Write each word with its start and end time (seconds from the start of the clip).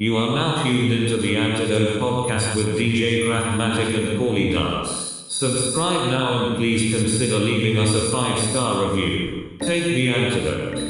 You 0.00 0.16
are 0.16 0.30
now 0.30 0.62
tuned 0.62 0.92
into 0.92 1.16
the 1.16 1.36
Antidote 1.36 2.00
podcast 2.00 2.54
with 2.54 2.78
DJ 2.78 3.24
Craftmatic 3.24 3.98
and 3.98 4.16
Paulie 4.16 4.52
Dance. 4.52 4.90
Subscribe 5.28 6.08
now 6.12 6.46
and 6.46 6.56
please 6.56 6.94
consider 6.94 7.40
leaving 7.40 7.82
us 7.82 7.92
a 7.96 8.14
5-star 8.14 8.94
review. 8.94 9.58
Take 9.58 9.82
the 9.82 10.14
antidote. 10.14 10.87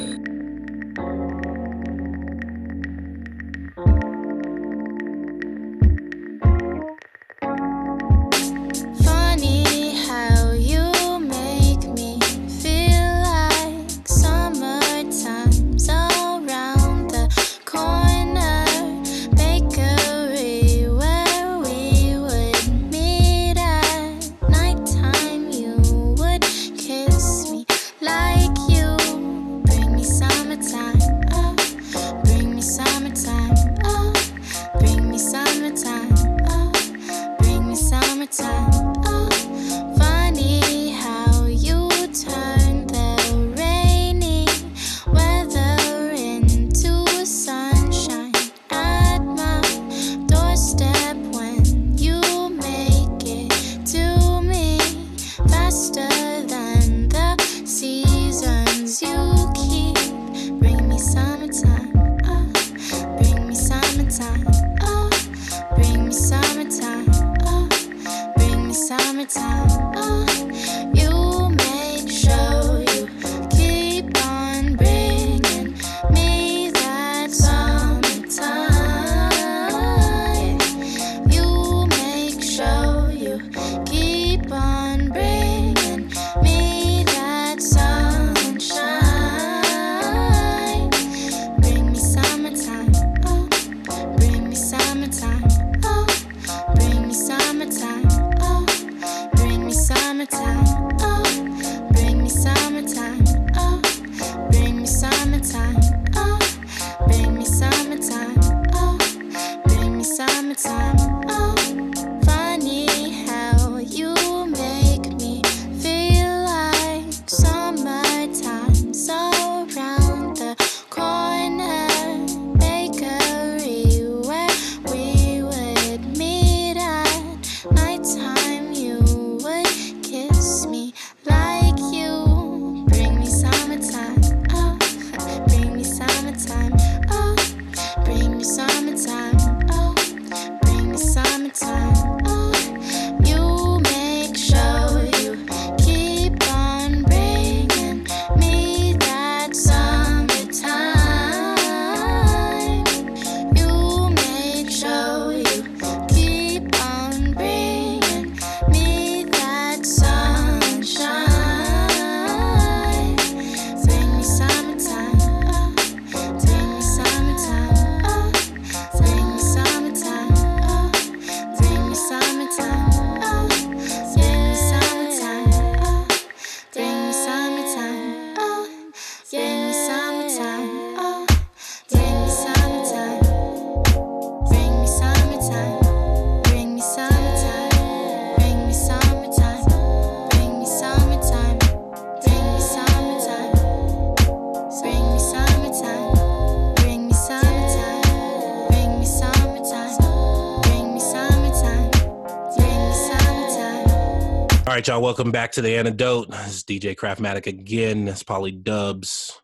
Right, 204.79 204.87
y'all. 204.87 205.01
Welcome 205.01 205.29
back 205.29 205.51
to 205.51 205.61
the 205.61 205.75
antidote. 205.75 206.31
This 206.31 206.55
is 206.55 206.63
DJ 206.63 206.95
Craftmatic 206.95 207.47
again. 207.47 208.07
It's 208.07 208.23
Polly 208.23 208.53
Dubs. 208.53 209.41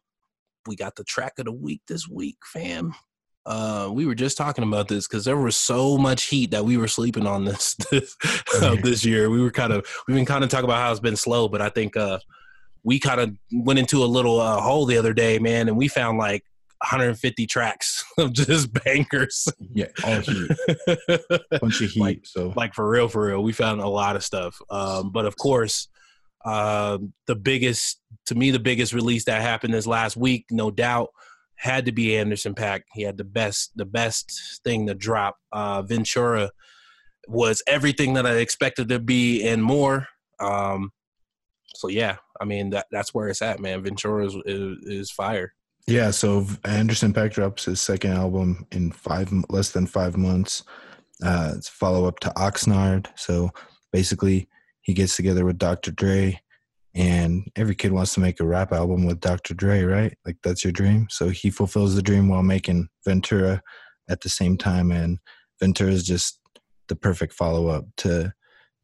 We 0.65 0.77
got 0.77 0.95
the 0.95 1.03
track 1.03 1.33
of 1.39 1.43
the 1.43 1.51
week 1.51 1.81
this 1.89 2.07
week, 2.07 2.37
fam. 2.45 2.95
Uh, 3.45 3.89
we 3.91 4.05
were 4.05 4.15
just 4.15 4.37
talking 4.37 4.63
about 4.63 4.87
this 4.87 5.09
because 5.09 5.25
there 5.25 5.35
was 5.35 5.57
so 5.57 5.97
much 5.97 6.23
heat 6.23 6.51
that 6.51 6.63
we 6.63 6.77
were 6.77 6.87
sleeping 6.87 7.27
on 7.27 7.43
this 7.43 7.75
this, 7.91 8.15
uh, 8.61 8.77
this 8.81 9.03
year. 9.03 9.29
We 9.29 9.41
were 9.41 9.51
kind 9.51 9.73
of 9.73 9.85
we've 10.07 10.15
been 10.15 10.25
kind 10.25 10.41
of 10.41 10.49
talking 10.49 10.63
about 10.63 10.77
how 10.77 10.89
it's 10.89 11.01
been 11.01 11.17
slow, 11.17 11.49
but 11.49 11.61
I 11.61 11.67
think 11.67 11.97
uh, 11.97 12.19
we 12.85 12.97
kind 12.97 13.19
of 13.19 13.35
went 13.51 13.77
into 13.77 14.05
a 14.05 14.07
little 14.07 14.39
uh, 14.39 14.61
hole 14.61 14.85
the 14.85 14.97
other 14.97 15.13
day, 15.13 15.37
man, 15.37 15.67
and 15.67 15.75
we 15.75 15.89
found 15.89 16.17
like 16.17 16.45
150 16.85 17.47
tracks 17.47 18.03
of 18.17 18.33
just 18.33 18.71
bangers. 18.85 19.47
Yeah, 19.73 19.87
all 20.03 20.19
heat, 20.19 20.51
bunch 21.61 21.81
of 21.81 21.91
heat. 21.91 21.99
Like- 21.99 22.25
so. 22.25 22.53
like 22.55 22.73
for 22.73 22.87
real 22.87 23.07
for 23.07 23.25
real. 23.25 23.43
We 23.43 23.53
found 23.53 23.81
a 23.81 23.87
lot 23.87 24.15
of 24.15 24.23
stuff. 24.23 24.57
Um, 24.69 25.11
but 25.11 25.25
of 25.25 25.35
course 25.37 25.87
um, 26.45 27.13
the 27.25 27.35
biggest 27.35 27.99
to 28.27 28.35
me 28.35 28.51
the 28.51 28.59
biggest 28.59 28.93
release 28.93 29.25
that 29.25 29.41
happened 29.41 29.73
this 29.73 29.87
last 29.87 30.15
week 30.15 30.45
no 30.51 30.69
doubt 30.69 31.09
had 31.55 31.85
to 31.85 31.91
be 31.91 32.15
Anderson 32.15 32.53
.Paak 32.53 32.81
he 32.93 33.01
had 33.01 33.17
the 33.17 33.23
best 33.23 33.71
the 33.75 33.85
best 33.85 34.61
thing 34.63 34.85
to 34.87 34.93
drop. 34.93 35.37
Uh, 35.51 35.81
ventura 35.81 36.51
was 37.27 37.63
everything 37.65 38.13
that 38.13 38.27
i 38.27 38.35
expected 38.35 38.87
to 38.89 38.99
be 38.99 39.43
and 39.47 39.63
more. 39.63 40.07
Um, 40.39 40.91
so 41.73 41.87
yeah 41.87 42.17
i 42.39 42.45
mean 42.45 42.69
that 42.69 42.85
that's 42.91 43.13
where 43.13 43.27
it's 43.27 43.41
at 43.41 43.59
man. 43.59 43.83
Ventura 43.83 44.25
is, 44.27 44.35
is, 44.45 44.77
is 44.85 45.11
fire 45.11 45.53
yeah, 45.87 46.11
so 46.11 46.45
Anderson 46.63 47.13
.Paak 47.13 47.33
drops 47.33 47.65
his 47.65 47.79
second 47.79 48.11
album 48.11 48.65
in 48.71 48.91
five 48.91 49.31
less 49.49 49.71
than 49.71 49.85
five 49.85 50.17
months. 50.17 50.63
Uh, 51.23 51.53
it's 51.55 51.69
follow 51.69 52.05
up 52.05 52.19
to 52.21 52.29
Oxnard. 52.31 53.07
So 53.15 53.51
basically, 53.93 54.49
he 54.81 54.93
gets 54.93 55.15
together 55.15 55.45
with 55.45 55.59
Dr. 55.59 55.91
Dre, 55.91 56.39
and 56.95 57.47
every 57.55 57.75
kid 57.75 57.91
wants 57.91 58.13
to 58.15 58.19
make 58.19 58.39
a 58.39 58.45
rap 58.45 58.71
album 58.71 59.05
with 59.05 59.19
Dr. 59.19 59.53
Dre, 59.53 59.83
right? 59.83 60.17
Like 60.25 60.37
that's 60.43 60.63
your 60.63 60.73
dream. 60.73 61.07
So 61.09 61.29
he 61.29 61.51
fulfills 61.51 61.95
the 61.95 62.01
dream 62.01 62.29
while 62.29 62.43
making 62.43 62.89
Ventura 63.05 63.61
at 64.09 64.21
the 64.21 64.29
same 64.29 64.57
time, 64.57 64.91
and 64.91 65.19
Ventura 65.59 65.91
is 65.91 66.03
just 66.03 66.39
the 66.87 66.95
perfect 66.95 67.33
follow 67.33 67.67
up 67.67 67.85
to 67.97 68.33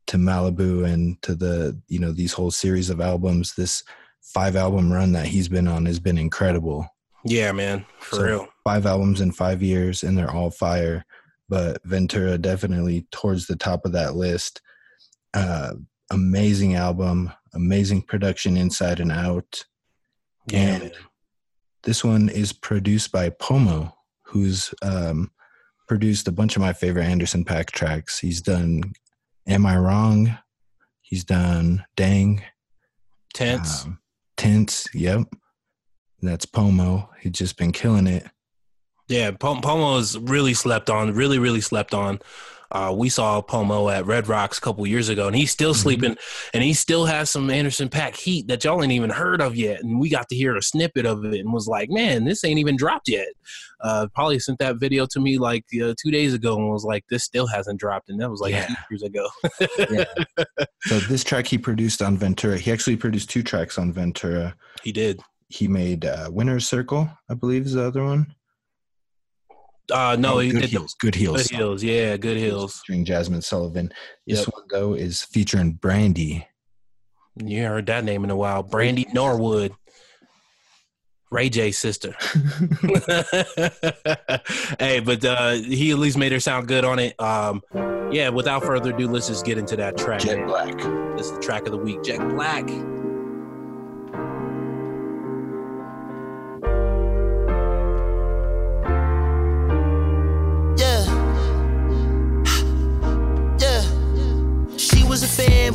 to 0.07 0.17
Malibu 0.17 0.85
and 0.85 1.21
to 1.23 1.33
the 1.33 1.79
you 1.87 1.99
know 1.99 2.11
these 2.11 2.33
whole 2.33 2.51
series 2.51 2.91
of 2.91 3.01
albums. 3.01 3.55
This 3.55 3.83
five 4.21 4.55
album 4.55 4.91
run 4.91 5.11
that 5.13 5.27
he's 5.27 5.47
been 5.49 5.67
on 5.67 5.85
has 5.85 5.99
been 5.99 6.17
incredible. 6.17 6.87
Yeah, 7.25 7.51
man, 7.51 7.85
for 7.99 8.15
So- 8.15 8.23
real. 8.23 8.47
Five 8.63 8.85
albums 8.85 9.21
in 9.21 9.31
five 9.31 9.63
years, 9.63 10.03
and 10.03 10.17
they're 10.17 10.29
all 10.31 10.51
fire. 10.51 11.03
But 11.49 11.81
Ventura 11.83 12.37
definitely 12.37 13.07
towards 13.11 13.47
the 13.47 13.55
top 13.55 13.85
of 13.85 13.91
that 13.93 14.15
list. 14.15 14.61
Uh, 15.33 15.73
amazing 16.11 16.75
album, 16.75 17.31
amazing 17.53 18.03
production 18.03 18.55
inside 18.57 18.99
and 18.99 19.11
out. 19.11 19.65
Yeah, 20.47 20.59
And 20.59 20.83
man. 20.83 20.91
this 21.83 22.03
one 22.03 22.29
is 22.29 22.53
produced 22.53 23.11
by 23.11 23.29
Pomo, 23.29 23.95
who's 24.27 24.73
um, 24.81 25.31
produced 25.87 26.27
a 26.27 26.31
bunch 26.31 26.55
of 26.55 26.61
my 26.61 26.71
favorite 26.73 27.05
Anderson 27.05 27.43
.Paak 27.43 27.71
tracks. 27.71 28.19
He's 28.19 28.41
done 28.41 28.93
Am 29.47 29.65
I 29.65 29.77
Wrong? 29.77 30.37
He's 31.01 31.23
done 31.25 31.83
Dang. 31.97 32.43
tense. 33.33 33.85
Um, 33.85 33.99
Tense, 34.41 34.87
yep. 34.95 35.27
That's 36.23 36.47
Pomo. 36.47 37.11
He's 37.19 37.33
just 37.33 37.57
been 37.57 37.71
killing 37.71 38.07
it. 38.07 38.25
Yeah, 39.07 39.29
Pom- 39.29 39.61
Pomo 39.61 39.97
is 39.97 40.17
really 40.17 40.55
slept 40.55 40.89
on, 40.89 41.13
really, 41.13 41.37
really 41.37 41.61
slept 41.61 41.93
on. 41.93 42.17
Uh, 42.71 42.93
we 42.95 43.09
saw 43.09 43.41
Pomo 43.41 43.89
at 43.89 44.05
Red 44.05 44.27
Rocks 44.27 44.57
a 44.57 44.61
couple 44.61 44.85
years 44.87 45.09
ago, 45.09 45.27
and 45.27 45.35
he's 45.35 45.51
still 45.51 45.73
Mhm. 45.73 45.77
sleeping, 45.77 46.17
and 46.53 46.63
he 46.63 46.73
still 46.73 47.05
has 47.05 47.29
some 47.29 47.49
Anderson 47.49 47.89
.Paak 47.89 48.15
heat 48.15 48.47
that 48.47 48.63
y'all 48.63 48.81
ain't 48.81 48.91
even 48.93 49.09
heard 49.09 49.41
of 49.41 49.55
yet. 49.55 49.83
And 49.83 49.99
we 49.99 50.09
got 50.09 50.29
to 50.29 50.35
hear 50.35 50.55
a 50.55 50.61
snippet 50.61 51.05
of 51.05 51.25
it 51.25 51.39
and 51.39 51.51
was 51.53 51.67
like, 51.67 51.89
man, 51.89 52.23
this 52.25 52.43
ain't 52.43 52.59
even 52.59 52.75
dropped 52.77 53.09
yet. 53.09 53.27
Uh, 53.83 54.07
probably 54.13 54.37
sent 54.39 54.59
that 54.59 54.77
video 54.77 55.05
to 55.07 55.19
me 55.19 55.37
like 55.37 55.65
uh, 55.83 55.93
two 56.01 56.11
days 56.11 56.33
ago 56.33 56.55
and 56.55 56.69
was 56.69 56.83
like, 56.85 57.03
this 57.09 57.23
still 57.23 57.47
hasn't 57.47 57.79
dropped. 57.79 58.09
And 58.09 58.19
that 58.21 58.29
was 58.29 58.39
like 58.39 58.51
Yeah. 58.53 58.67
years 58.89 59.03
ago. 59.03 59.27
So 60.87 60.99
this 61.01 61.23
track 61.23 61.45
he 61.47 61.57
produced 61.57 62.01
on 62.01 62.17
Ventura. 62.17 62.57
He 62.57 62.71
actually 62.71 62.95
produced 62.95 63.29
two 63.29 63.43
tracks 63.43 63.77
on 63.77 63.93
Ventura. 63.93 64.55
he 64.83 64.91
did. 64.91 65.21
He 65.49 65.67
made 65.67 66.05
uh, 66.05 66.29
Winner's 66.31 66.65
Circle, 66.67 67.09
I 67.29 67.33
believe 67.33 67.65
is 67.65 67.73
the 67.73 67.83
other 67.83 68.03
one. 68.03 68.33
Uh, 69.91 70.15
no, 70.17 70.39
Oh, 70.39 70.49
Good 70.51 70.65
Heels. 70.65 70.95
Good 70.99 71.15
Heels. 71.15 71.47
Good 71.47 71.57
Hills. 71.57 71.83
Yeah, 71.83 72.17
Good 72.17 72.37
heels. 72.37 72.81
Featuring 72.85 73.05
Jazmine 73.05 73.43
Sullivan. 73.43 73.91
This 74.25 74.45
one 74.45 74.63
though 74.71 74.93
is 74.93 75.23
featuring 75.23 75.73
Brandy. 75.73 76.47
You 77.43 77.63
heard 77.63 77.85
that 77.87 78.03
name 78.03 78.23
in 78.23 78.29
a 78.29 78.35
while. 78.35 78.63
Brandy 78.63 79.07
Norwood. 79.13 79.73
Ray 81.31 81.49
J's 81.49 81.79
sister. 81.79 82.13
hey, 84.79 84.99
but 84.99 85.23
uh, 85.23 85.51
he 85.51 85.91
at 85.91 85.97
least 85.97 86.17
made 86.17 86.33
her 86.33 86.41
sound 86.41 86.67
good 86.67 86.83
on 86.83 86.99
it. 86.99 87.17
Um, 87.21 87.61
yeah, 88.11 88.27
without 88.29 88.63
further 88.63 88.93
ado, 88.93 89.07
let's 89.07 89.27
just 89.27 89.45
get 89.45 89.57
into 89.57 89.77
that 89.77 89.95
track. 89.97 90.19
Jet 90.19 90.39
man. 90.39 90.47
Black. 90.47 90.77
This 91.17 91.27
is 91.27 91.31
the 91.33 91.39
track 91.41 91.65
of 91.65 91.71
the 91.71 91.77
week. 91.77 92.03
Jack 92.03 92.19
Black. 92.29 92.67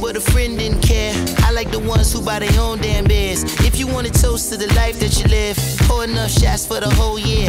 But 0.00 0.16
a 0.16 0.20
friend 0.20 0.58
didn't 0.58 0.82
care. 0.82 1.12
I 1.38 1.50
like 1.52 1.70
the 1.70 1.78
ones 1.78 2.12
who 2.12 2.24
buy 2.24 2.38
their 2.38 2.60
own 2.60 2.78
damn 2.78 3.04
beers. 3.04 3.42
If 3.60 3.78
you 3.78 3.86
want 3.86 4.06
to 4.06 4.12
toast 4.12 4.50
to 4.52 4.56
the 4.56 4.72
life 4.74 4.98
that 5.00 5.18
you 5.18 5.28
live, 5.28 5.56
pour 5.82 6.04
enough 6.04 6.30
shots 6.30 6.66
for 6.66 6.80
the 6.80 6.90
whole 6.90 7.18
year. 7.18 7.48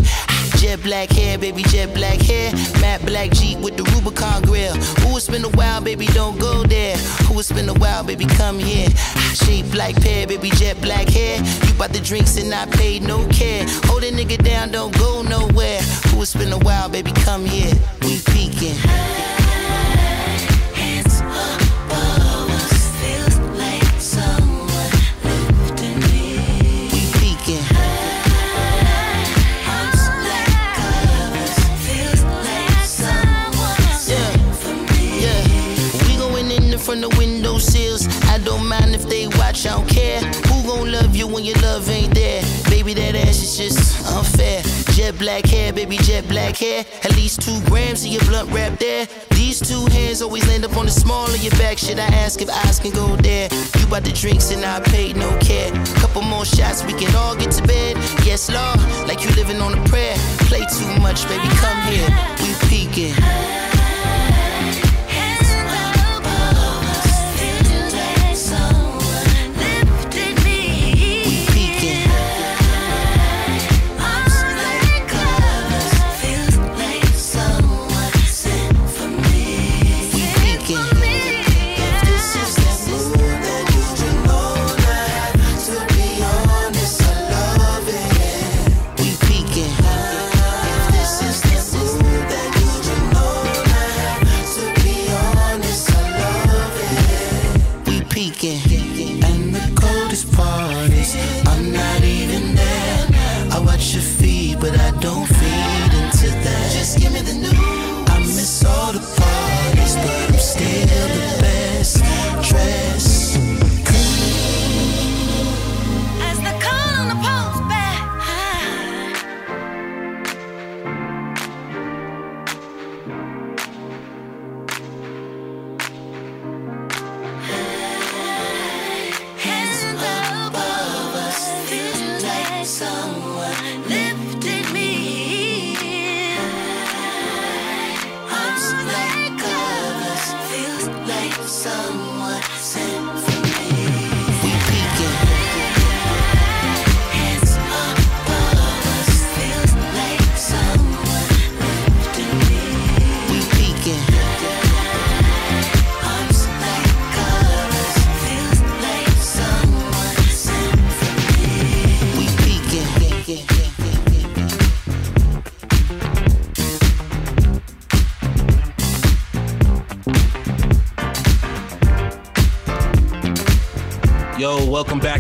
Jet 0.58 0.82
black 0.82 1.10
hair, 1.10 1.38
baby, 1.38 1.64
jet 1.64 1.94
black 1.94 2.20
hair. 2.20 2.52
Matte 2.82 3.06
black 3.06 3.32
Jeep 3.32 3.60
with 3.60 3.78
the 3.78 3.84
Rubicon 3.94 4.42
grill. 4.44 4.74
Who 5.02 5.18
it's 5.18 5.28
been 5.28 5.46
a 5.46 5.50
while, 5.50 5.82
baby, 5.82 6.06
don't 6.08 6.40
go 6.40 6.64
there. 6.64 6.98
Who 7.28 7.40
it's 7.40 7.52
been 7.52 7.70
a 7.70 7.74
while, 7.76 8.04
baby, 8.04 8.26
come 8.26 8.60
here. 8.60 8.90
Shape 9.34 9.74
like 9.74 10.02
pear, 10.02 10.28
baby, 10.28 10.50
jet 10.52 10.80
black 10.82 11.10
hair. 11.10 11.38
You 11.68 11.74
bought 11.76 11.94
the 11.94 12.00
drinks 12.00 12.38
and 12.38 12.54
I 12.54 12.66
paid 12.66 13.04
no 13.04 13.28
care. 13.28 13.66
Hold 13.86 14.04
a 14.04 14.12
nigga 14.12 14.44
down, 14.44 14.72
don't 14.72 14.98
go 14.98 15.22
nowhere. 15.22 15.82
Who 16.10 16.22
it's 16.22 16.36
been 16.36 16.52
a 16.52 16.60
while, 16.60 16.90
baby, 16.90 17.12
come 17.12 17.46
here. 17.46 17.74
We 18.02 18.20
peeking. 18.20 18.76
In 36.90 37.02
the 37.02 37.10
window 37.18 37.58
sills. 37.58 38.08
I 38.26 38.38
don't 38.40 38.68
mind 38.68 38.96
if 38.96 39.04
they 39.04 39.28
watch, 39.28 39.66
I 39.66 39.76
don't 39.76 39.90
care. 39.90 40.22
Who 40.48 40.64
gon' 40.68 40.92
love 40.92 41.16
you 41.16 41.28
when 41.28 41.44
your 41.44 41.58
love 41.58 41.90
ain't 41.90 42.14
there? 42.14 42.42
Baby, 42.70 42.94
that 42.96 43.16
ass 43.16 43.42
is 43.44 43.58
just 43.58 44.06
unfair. 44.16 44.62
Jet 44.94 45.18
black 45.18 45.46
hair, 45.46 45.74
baby, 45.74 45.98
jet 45.98 46.28
black 46.28 46.58
hair. 46.58 46.86
At 47.04 47.16
least 47.16 47.42
two 47.42 47.60
grams 47.66 48.06
of 48.06 48.12
your 48.12 48.24
blunt 48.26 48.52
wrap 48.52 48.80
there. 48.80 49.08
These 49.32 49.60
two 49.60 49.86
hands 49.88 50.22
always 50.22 50.48
land 50.48 50.66
up 50.66 50.78
on 50.78 50.86
the 50.86 50.92
small 50.92 51.26
of 51.26 51.42
your 51.44 51.52
back. 51.54 51.78
Should 51.78 52.00
I 52.00 52.08
ask 52.08 52.42
if 52.42 52.50
eyes 52.50 52.80
can 52.80 52.92
go 52.92 53.16
there? 53.18 53.50
You 53.80 53.88
bought 53.88 54.04
the 54.04 54.12
drinks 54.14 54.52
and 54.52 54.64
I 54.64 54.80
paid 54.80 55.16
no 55.16 55.30
care. 55.40 55.72
Couple 56.02 56.22
more 56.22 56.46
shots, 56.46 56.84
we 56.86 56.94
can 56.94 57.14
all 57.16 57.36
get 57.36 57.52
to 57.52 57.64
bed. 57.64 57.98
Yes, 58.24 58.50
Lord, 58.50 58.80
like 59.08 59.24
you 59.24 59.30
living 59.36 59.62
on 59.62 59.78
a 59.78 59.84
prayer. 59.90 60.16
Play 60.50 60.66
too 60.78 61.02
much, 61.02 61.28
baby, 61.28 61.48
come 61.60 61.82
here. 61.92 62.08
We 62.42 62.54
peeking. 62.70 63.57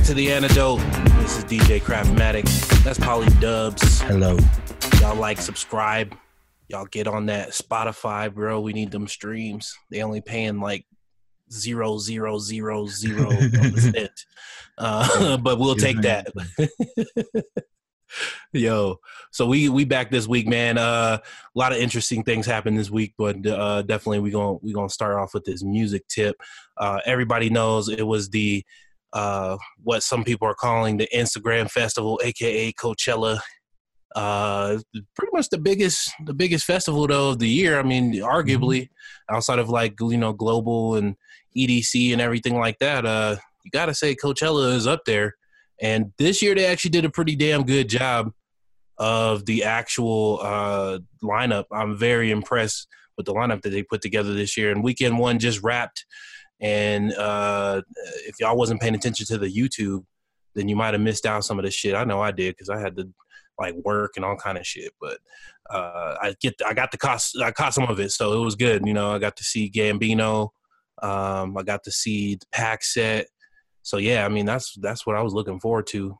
To 0.07 0.13
the 0.13 0.31
antidote. 0.31 0.79
This 1.19 1.37
is 1.37 1.43
DJ 1.43 1.81
Craftmatic. 1.81 2.45
That's 2.81 2.97
Polly 2.97 3.27
Dubs. 3.41 3.99
Hello. 4.03 4.37
Y'all 5.01 5.17
like, 5.17 5.37
subscribe. 5.37 6.15
Y'all 6.69 6.85
get 6.85 7.07
on 7.07 7.25
that 7.25 7.49
Spotify, 7.49 8.33
bro. 8.33 8.61
We 8.61 8.71
need 8.71 8.89
them 8.89 9.05
streams. 9.05 9.75
They 9.91 10.01
only 10.01 10.21
paying 10.21 10.61
like 10.61 10.85
zero 11.51 11.97
zero 11.97 12.39
zero 12.39 12.87
zero 12.87 13.27
percent. 13.53 14.25
Uh, 14.77 15.35
but 15.43 15.59
we'll 15.59 15.75
take 15.75 15.99
that. 16.03 16.27
Yo, 18.53 19.01
so 19.33 19.45
we 19.45 19.67
we 19.67 19.83
back 19.83 20.09
this 20.09 20.25
week, 20.25 20.47
man. 20.47 20.77
Uh, 20.77 21.17
a 21.17 21.59
lot 21.59 21.73
of 21.73 21.79
interesting 21.79 22.23
things 22.23 22.45
happened 22.45 22.79
this 22.79 22.89
week, 22.89 23.13
but 23.17 23.45
uh, 23.45 23.81
definitely 23.81 24.21
we 24.21 24.31
gonna 24.31 24.57
we 24.61 24.71
gonna 24.71 24.87
start 24.87 25.17
off 25.17 25.33
with 25.33 25.43
this 25.43 25.65
music 25.65 26.07
tip. 26.07 26.37
Uh, 26.77 27.01
everybody 27.05 27.49
knows 27.49 27.89
it 27.89 28.07
was 28.07 28.29
the 28.29 28.63
uh, 29.17 29.57
what 29.83 30.03
some 30.03 30.23
people 30.23 30.47
are 30.47 30.53
calling 30.53 30.97
the 30.97 31.07
Instagram 31.11 31.71
festival, 31.71 32.19
aka 32.23 32.71
Coachella. 32.73 33.39
Uh, 34.15 34.77
pretty 35.15 35.31
much 35.33 35.49
the 35.49 35.57
biggest 35.57 36.11
the 36.25 36.33
biggest 36.33 36.65
festival 36.65 37.07
though 37.07 37.31
of 37.31 37.39
the 37.39 37.49
year. 37.49 37.79
I 37.79 37.83
mean, 37.83 38.13
arguably 38.13 38.89
outside 39.29 39.57
of 39.57 39.69
like 39.69 39.95
you 39.99 40.17
know 40.17 40.33
global 40.33 40.95
and 40.95 41.15
EDC 41.57 42.13
and 42.13 42.21
everything 42.21 42.59
like 42.59 42.77
that. 42.77 43.07
Uh, 43.07 43.37
you 43.63 43.71
gotta 43.71 43.95
say 43.95 44.15
Coachella 44.15 44.75
is 44.75 44.85
up 44.85 45.01
there. 45.05 45.35
And 45.81 46.13
this 46.19 46.41
year 46.43 46.53
they 46.53 46.65
actually 46.65 46.91
did 46.91 47.05
a 47.05 47.09
pretty 47.09 47.35
damn 47.35 47.63
good 47.63 47.89
job 47.89 48.31
of 48.99 49.45
the 49.45 49.63
actual 49.63 50.39
uh, 50.43 50.99
lineup. 51.23 51.65
I'm 51.71 51.97
very 51.97 52.29
impressed 52.29 52.87
with 53.15 53.25
the 53.25 53.33
lineup 53.33 53.63
that 53.63 53.69
they 53.69 53.81
put 53.81 54.01
together 54.01 54.33
this 54.33 54.57
year. 54.57 54.71
And 54.71 54.83
weekend 54.83 55.17
one 55.17 55.39
just 55.39 55.63
wrapped. 55.63 56.05
And 56.59 57.13
uh, 57.13 57.81
if 58.25 58.35
y'all 58.39 58.57
wasn't 58.57 58.81
paying 58.81 58.95
attention 58.95 59.25
to 59.27 59.37
the 59.37 59.51
YouTube, 59.51 60.03
then 60.55 60.67
you 60.67 60.75
might 60.75 60.93
have 60.93 61.01
missed 61.01 61.25
out 61.25 61.45
some 61.45 61.59
of 61.59 61.65
the 61.65 61.71
shit. 61.71 61.93
I 61.93 62.03
know 62.03 62.19
I 62.19 62.31
did 62.31 62.55
because 62.55 62.69
I 62.69 62.79
had 62.79 62.95
to 62.97 63.07
like 63.59 63.75
work 63.83 64.13
and 64.15 64.25
all 64.25 64.35
kind 64.35 64.57
of 64.57 64.65
shit. 64.65 64.91
But 64.99 65.19
uh, 65.69 66.15
I 66.21 66.35
get 66.41 66.55
I 66.65 66.73
got 66.73 66.91
the 66.91 66.97
cost 66.97 67.37
I 67.41 67.51
caught 67.51 67.73
some 67.73 67.85
of 67.85 67.99
it, 67.99 68.11
so 68.11 68.33
it 68.33 68.43
was 68.43 68.55
good. 68.55 68.85
You 68.85 68.93
know, 68.93 69.11
I 69.11 69.19
got 69.19 69.35
to 69.37 69.43
see 69.43 69.69
Gambino. 69.69 70.49
Um, 71.01 71.57
I 71.57 71.63
got 71.63 71.83
to 71.83 71.91
see 71.91 72.35
the 72.35 72.45
.Paak 72.53 72.81
set. 72.81 73.27
So 73.83 73.97
yeah, 73.97 74.25
I 74.25 74.29
mean 74.29 74.45
that's 74.45 74.75
that's 74.81 75.05
what 75.05 75.15
I 75.15 75.21
was 75.21 75.33
looking 75.33 75.59
forward 75.59 75.87
to. 75.87 76.17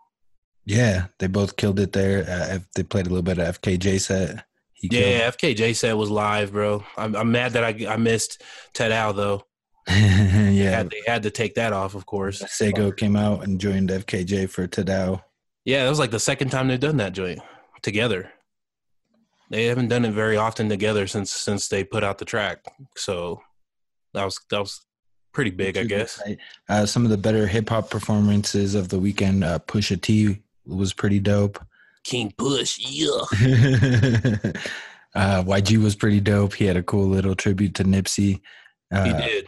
Yeah, 0.66 1.08
they 1.20 1.28
both 1.28 1.56
killed 1.56 1.80
it 1.80 1.94
there. 1.94 2.26
Uh, 2.30 2.60
they 2.76 2.84
played 2.84 3.08
a 3.08 3.10
little 3.10 3.24
bit 3.24 3.40
of 3.40 3.62
FKJ 3.62 4.02
set. 4.02 4.46
He 4.74 4.90
killed 4.90 5.04
Yeah, 5.04 5.32
FKJ 5.32 5.76
set 5.76 5.98
was 5.98 6.10
live, 6.10 6.52
bro. 6.52 6.84
I'm, 6.98 7.16
I'm 7.16 7.32
mad 7.32 7.54
that 7.54 7.64
I 7.64 7.94
I 7.94 7.98
missed 7.98 8.44
Tadow 8.74 9.16
though. 9.16 9.44
yeah, 9.90 10.70
Had, 10.70 10.90
they 10.90 11.02
had 11.06 11.24
to 11.24 11.32
take 11.32 11.56
that 11.56 11.72
off, 11.72 11.96
of 11.96 12.06
course. 12.06 12.44
Sego 12.52 12.92
came 12.92 13.16
out 13.16 13.44
and 13.44 13.60
joined 13.60 13.90
FKJ 13.90 14.50
for 14.50 14.68
Tadow. 14.68 15.22
Yeah, 15.64 15.84
that 15.84 15.90
was 15.90 16.00
like 16.00 16.12
the 16.12 16.20
second 16.20 16.50
time 16.50 16.68
they've 16.68 16.80
done 16.80 16.98
that 16.98 17.14
joint 17.14 17.40
together. 17.82 18.32
They 19.50 19.66
haven't 19.66 19.88
done 19.88 20.04
it 20.04 20.12
very 20.12 20.36
often 20.36 20.68
together 20.68 21.08
since 21.08 21.32
since 21.32 21.70
they 21.70 21.84
put 21.84 22.04
out 22.04 22.18
the 22.18 22.26
track. 22.26 22.66
So 22.98 23.42
that 24.14 24.26
was 24.26 24.40
that 24.50 24.60
was 24.60 24.86
pretty 25.34 25.52
big, 25.52 25.78
I 25.78 25.84
guess. 25.84 26.22
Uh, 26.68 26.86
some 26.86 27.06
of 27.06 27.12
the 27.12 27.18
better 27.18 27.48
hip 27.48 27.70
hop 27.70 27.90
performances 27.90 28.76
of 28.76 28.90
the 28.90 29.00
weekend. 29.00 29.44
Uh, 29.44 29.60
Pusha 29.60 30.02
T 30.02 30.42
was 30.66 30.94
pretty 30.94 31.20
dope. 31.20 31.60
King 32.04 32.34
Push, 32.38 32.80
yeah. 32.80 33.10
uh, 35.16 35.44
YG 35.44 35.82
was 35.82 35.96
pretty 35.96 36.20
dope. 36.22 36.54
He 36.54 36.66
had 36.66 36.78
a 36.78 36.84
cool 36.84 37.08
little 37.08 37.36
tribute 37.36 37.76
to 37.76 37.84
Nipsey. 37.84 38.42
Uh, 38.92 39.04
He 39.04 39.14
did. 39.14 39.48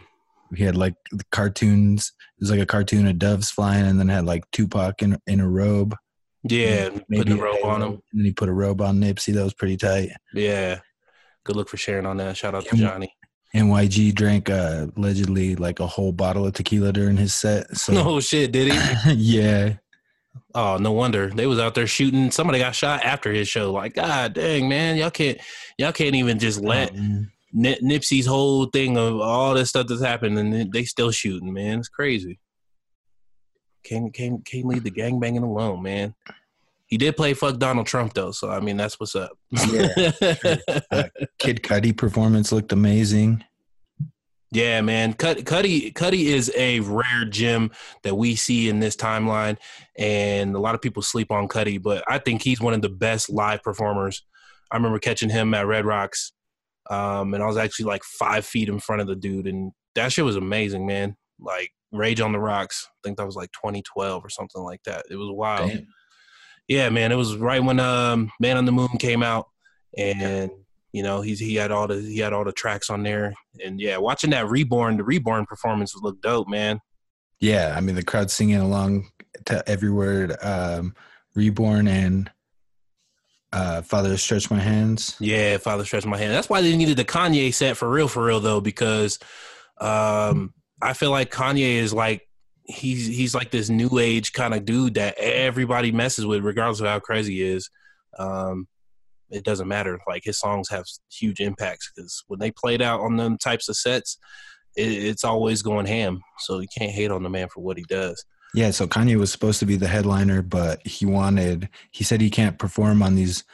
He 0.54 0.64
had 0.64 0.76
like 0.76 0.94
the 1.12 1.24
cartoons. 1.30 2.12
It 2.38 2.42
was 2.42 2.50
like 2.50 2.60
a 2.60 2.66
cartoon 2.66 3.06
of 3.06 3.18
doves 3.18 3.50
flying, 3.50 3.86
and 3.86 3.98
then 3.98 4.08
had 4.08 4.24
like 4.26 4.44
Tupac 4.52 5.02
in 5.02 5.18
in 5.26 5.40
a 5.40 5.48
robe. 5.48 5.94
Yeah, 6.42 6.88
put 7.12 7.28
a 7.28 7.36
robe 7.36 7.64
on 7.64 7.82
him. 7.82 7.90
And 7.92 8.02
then 8.12 8.24
he 8.24 8.32
put 8.32 8.48
a 8.48 8.52
robe 8.52 8.80
on 8.80 9.00
Nipsey. 9.00 9.34
That 9.34 9.44
was 9.44 9.54
pretty 9.54 9.76
tight. 9.76 10.10
Yeah. 10.32 10.80
Good 11.44 11.56
look 11.56 11.68
for 11.68 11.76
sharing 11.76 12.06
on 12.06 12.16
that. 12.18 12.36
Shout 12.36 12.54
out 12.54 12.64
to 12.66 12.76
Johnny. 12.76 13.14
NYG 13.54 14.14
drank 14.14 14.48
uh, 14.48 14.86
allegedly 14.96 15.56
like 15.56 15.80
a 15.80 15.86
whole 15.86 16.12
bottle 16.12 16.46
of 16.46 16.54
tequila 16.54 16.92
during 16.92 17.16
his 17.16 17.34
set. 17.34 17.76
So 17.76 17.92
No 17.92 18.20
shit, 18.20 18.52
did 18.52 18.72
he? 18.72 19.12
yeah, 19.14 19.74
Oh, 20.54 20.76
no 20.78 20.92
wonder 20.92 21.28
they 21.28 21.46
was 21.46 21.58
out 21.58 21.74
there 21.74 21.86
shooting. 21.86 22.30
Somebody 22.30 22.58
got 22.58 22.74
shot 22.74 23.04
after 23.04 23.32
his 23.32 23.48
show. 23.48 23.72
Like, 23.72 23.94
God 23.94 24.34
dang, 24.34 24.68
man, 24.68 24.96
y'all 24.96 25.10
can't, 25.10 25.38
y'all 25.78 25.92
can't 25.92 26.14
even 26.14 26.38
just 26.38 26.60
let 26.60 26.92
Um, 26.92 27.30
Nip- 27.52 27.80
Nipsey's 27.80 28.26
whole 28.26 28.66
thing 28.66 28.96
of 28.96 29.20
all 29.20 29.54
this 29.54 29.70
stuff 29.70 29.86
that's 29.88 30.02
happened, 30.02 30.38
and 30.38 30.72
they 30.72 30.84
still 30.84 31.10
shooting, 31.10 31.52
man. 31.52 31.78
It's 31.78 31.88
crazy. 31.88 32.38
Can't 33.84 34.12
can't 34.12 34.44
can't 34.44 34.66
leave 34.66 34.84
the 34.84 34.90
gangbanging 34.90 35.42
alone, 35.42 35.82
man. 35.82 36.14
He 36.86 36.98
did 36.98 37.16
play 37.16 37.34
fuck 37.34 37.58
Donald 37.58 37.86
Trump 37.86 38.14
though, 38.14 38.32
so 38.32 38.50
I 38.50 38.60
mean 38.60 38.76
that's 38.76 38.98
what's 39.00 39.14
up. 39.16 39.30
Yeah, 39.50 39.88
Kid 41.38 41.62
Cudi 41.62 41.96
performance 41.96 42.52
looked 42.52 42.72
amazing. 42.72 43.44
Yeah, 44.52 44.80
man. 44.80 45.14
Cud- 45.14 45.44
Cudi 45.44 45.92
Cudi 45.92 46.24
is 46.24 46.52
a 46.56 46.80
rare 46.80 47.24
gem 47.28 47.70
that 48.02 48.16
we 48.16 48.34
see 48.34 48.68
in 48.68 48.80
this 48.80 48.96
timeline, 48.96 49.56
and 49.96 50.54
a 50.54 50.58
lot 50.58 50.74
of 50.74 50.82
people 50.82 51.02
sleep 51.02 51.30
on 51.30 51.46
Cudi, 51.48 51.80
but 51.80 52.02
I 52.08 52.18
think 52.18 52.42
he's 52.42 52.60
one 52.60 52.74
of 52.74 52.82
the 52.82 52.88
best 52.88 53.30
live 53.30 53.62
performers. 53.62 54.24
I 54.72 54.76
remember 54.76 54.98
catching 54.98 55.30
him 55.30 55.54
at 55.54 55.66
Red 55.66 55.84
Rocks, 55.84 56.32
um, 56.90 57.32
and 57.34 57.42
I 57.42 57.46
was 57.46 57.56
actually 57.56 57.86
like 57.86 58.02
five 58.02 58.44
feet 58.44 58.68
in 58.68 58.80
front 58.80 59.00
of 59.00 59.06
the 59.06 59.16
dude, 59.16 59.46
and 59.46 59.72
that 59.94 60.12
shit 60.12 60.24
was 60.24 60.36
amazing, 60.36 60.86
man. 60.86 61.16
Like 61.38 61.70
Rage 61.92 62.20
on 62.20 62.32
the 62.32 62.40
Rocks, 62.40 62.86
I 62.90 62.98
think 63.04 63.16
that 63.16 63.26
was 63.26 63.36
like 63.36 63.52
2012 63.52 64.24
or 64.24 64.28
something 64.28 64.62
like 64.62 64.82
that. 64.84 65.04
It 65.08 65.16
was 65.16 65.30
wild. 65.30 65.70
Damn. 65.70 65.86
Yeah, 66.68 66.88
man. 66.88 67.12
It 67.12 67.16
was 67.16 67.36
right 67.36 67.62
when 67.62 67.80
um, 67.80 68.30
Man 68.40 68.56
on 68.56 68.64
the 68.64 68.72
Moon 68.72 68.88
came 68.98 69.22
out, 69.22 69.46
and 69.96 70.50
you 70.92 71.02
know 71.02 71.20
he's 71.20 71.38
he 71.38 71.54
had 71.54 71.70
all 71.70 71.86
the 71.86 72.00
he 72.00 72.18
had 72.18 72.32
all 72.32 72.44
the 72.44 72.52
tracks 72.52 72.90
on 72.90 73.02
there, 73.04 73.34
and 73.64 73.80
yeah, 73.80 73.96
watching 73.96 74.30
that 74.30 74.48
Reborn, 74.48 74.96
the 74.96 75.04
Reborn 75.04 75.46
performance 75.46 75.94
looked 75.96 76.22
dope, 76.22 76.48
man. 76.48 76.80
Yeah, 77.40 77.74
I 77.76 77.80
mean 77.80 77.94
the 77.94 78.04
crowd 78.04 78.30
singing 78.30 78.56
along 78.56 79.08
to 79.46 79.68
every 79.68 79.90
word. 79.90 80.36
Um, 80.42 80.94
Reborn 81.34 81.88
and 81.88 82.30
uh, 83.52 83.82
Father 83.82 84.16
Stretch 84.16 84.50
My 84.50 84.60
Hands. 84.60 85.16
Yeah, 85.20 85.58
Father 85.58 85.84
Stretch 85.84 86.06
My 86.06 86.16
Hand. 86.18 86.32
That's 86.32 86.48
why 86.48 86.60
they 86.60 86.76
needed 86.76 86.96
the 86.96 87.04
Kanye 87.04 87.52
set 87.52 87.76
for 87.76 87.88
real, 87.88 88.08
for 88.08 88.24
real 88.24 88.40
though, 88.40 88.60
because 88.60 89.18
um, 89.80 90.54
I 90.80 90.92
feel 90.92 91.10
like 91.10 91.30
Kanye 91.30 91.76
is 91.76 91.92
like 91.92 92.26
he's 92.64 93.06
he's 93.06 93.34
like 93.34 93.50
this 93.50 93.68
new 93.68 93.98
age 93.98 94.32
kind 94.32 94.54
of 94.54 94.64
dude 94.64 94.94
that 94.94 95.16
everybody 95.18 95.92
messes 95.92 96.26
with, 96.26 96.44
regardless 96.44 96.80
of 96.80 96.86
how 96.86 97.00
crazy 97.00 97.34
he 97.34 97.42
is. 97.42 97.70
Um, 98.18 98.68
it 99.30 99.44
doesn't 99.44 99.68
matter. 99.68 99.98
Like 100.08 100.24
his 100.24 100.38
songs 100.38 100.68
have 100.70 100.84
huge 101.10 101.40
impacts 101.40 101.90
because 101.94 102.24
when 102.28 102.40
they 102.40 102.50
played 102.50 102.82
out 102.82 103.00
on 103.00 103.16
them 103.16 103.38
types 103.38 103.68
of 103.68 103.76
sets, 103.76 104.18
it, 104.76 104.90
it's 104.90 105.24
always 105.24 105.62
going 105.62 105.86
ham. 105.86 106.20
So 106.38 106.60
you 106.60 106.68
can't 106.76 106.92
hate 106.92 107.10
on 107.10 107.22
the 107.22 107.30
man 107.30 107.48
for 107.48 107.60
what 107.60 107.78
he 107.78 107.84
does. 107.88 108.24
Yeah, 108.54 108.70
so 108.72 108.86
Kanye 108.86 109.16
was 109.16 109.30
supposed 109.30 109.60
to 109.60 109.66
be 109.66 109.76
the 109.76 109.86
headliner, 109.86 110.42
but 110.42 110.84
he 110.86 111.06
wanted. 111.06 111.68
He 111.90 112.04
said 112.04 112.20
he 112.20 112.30
can't 112.30 112.58
perform 112.58 113.02
on 113.02 113.14
these 113.14 113.44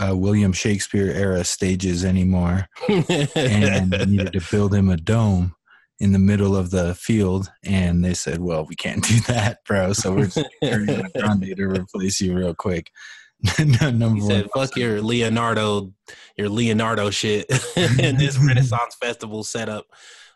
uh, 0.00 0.16
William 0.16 0.52
Shakespeare 0.52 1.10
era 1.10 1.44
stages 1.44 2.04
anymore, 2.04 2.68
and 2.88 3.90
needed 4.08 4.32
to 4.32 4.40
build 4.50 4.74
him 4.74 4.88
a 4.88 4.96
dome 4.96 5.54
in 5.98 6.12
the 6.12 6.18
middle 6.18 6.56
of 6.56 6.70
the 6.70 6.94
field. 6.94 7.50
And 7.62 8.04
they 8.04 8.14
said, 8.14 8.40
"Well, 8.40 8.64
we 8.64 8.76
can't 8.76 9.04
do 9.04 9.20
that, 9.28 9.64
bro. 9.64 9.92
So 9.92 10.14
we're 10.14 10.26
just 10.26 10.46
Grande 10.62 11.56
to 11.56 11.64
replace 11.66 12.20
you 12.20 12.34
real 12.34 12.54
quick." 12.54 12.90
Number 13.58 14.14
He 14.14 14.20
said, 14.20 14.50
"Fuck 14.54 14.76
your 14.76 15.02
Leonardo, 15.02 15.92
your 16.36 16.48
Leonardo 16.48 17.10
shit 17.10 17.46
in 17.76 18.16
this 18.16 18.38
Renaissance 18.38 18.96
Festival 19.00 19.44
setup." 19.44 19.86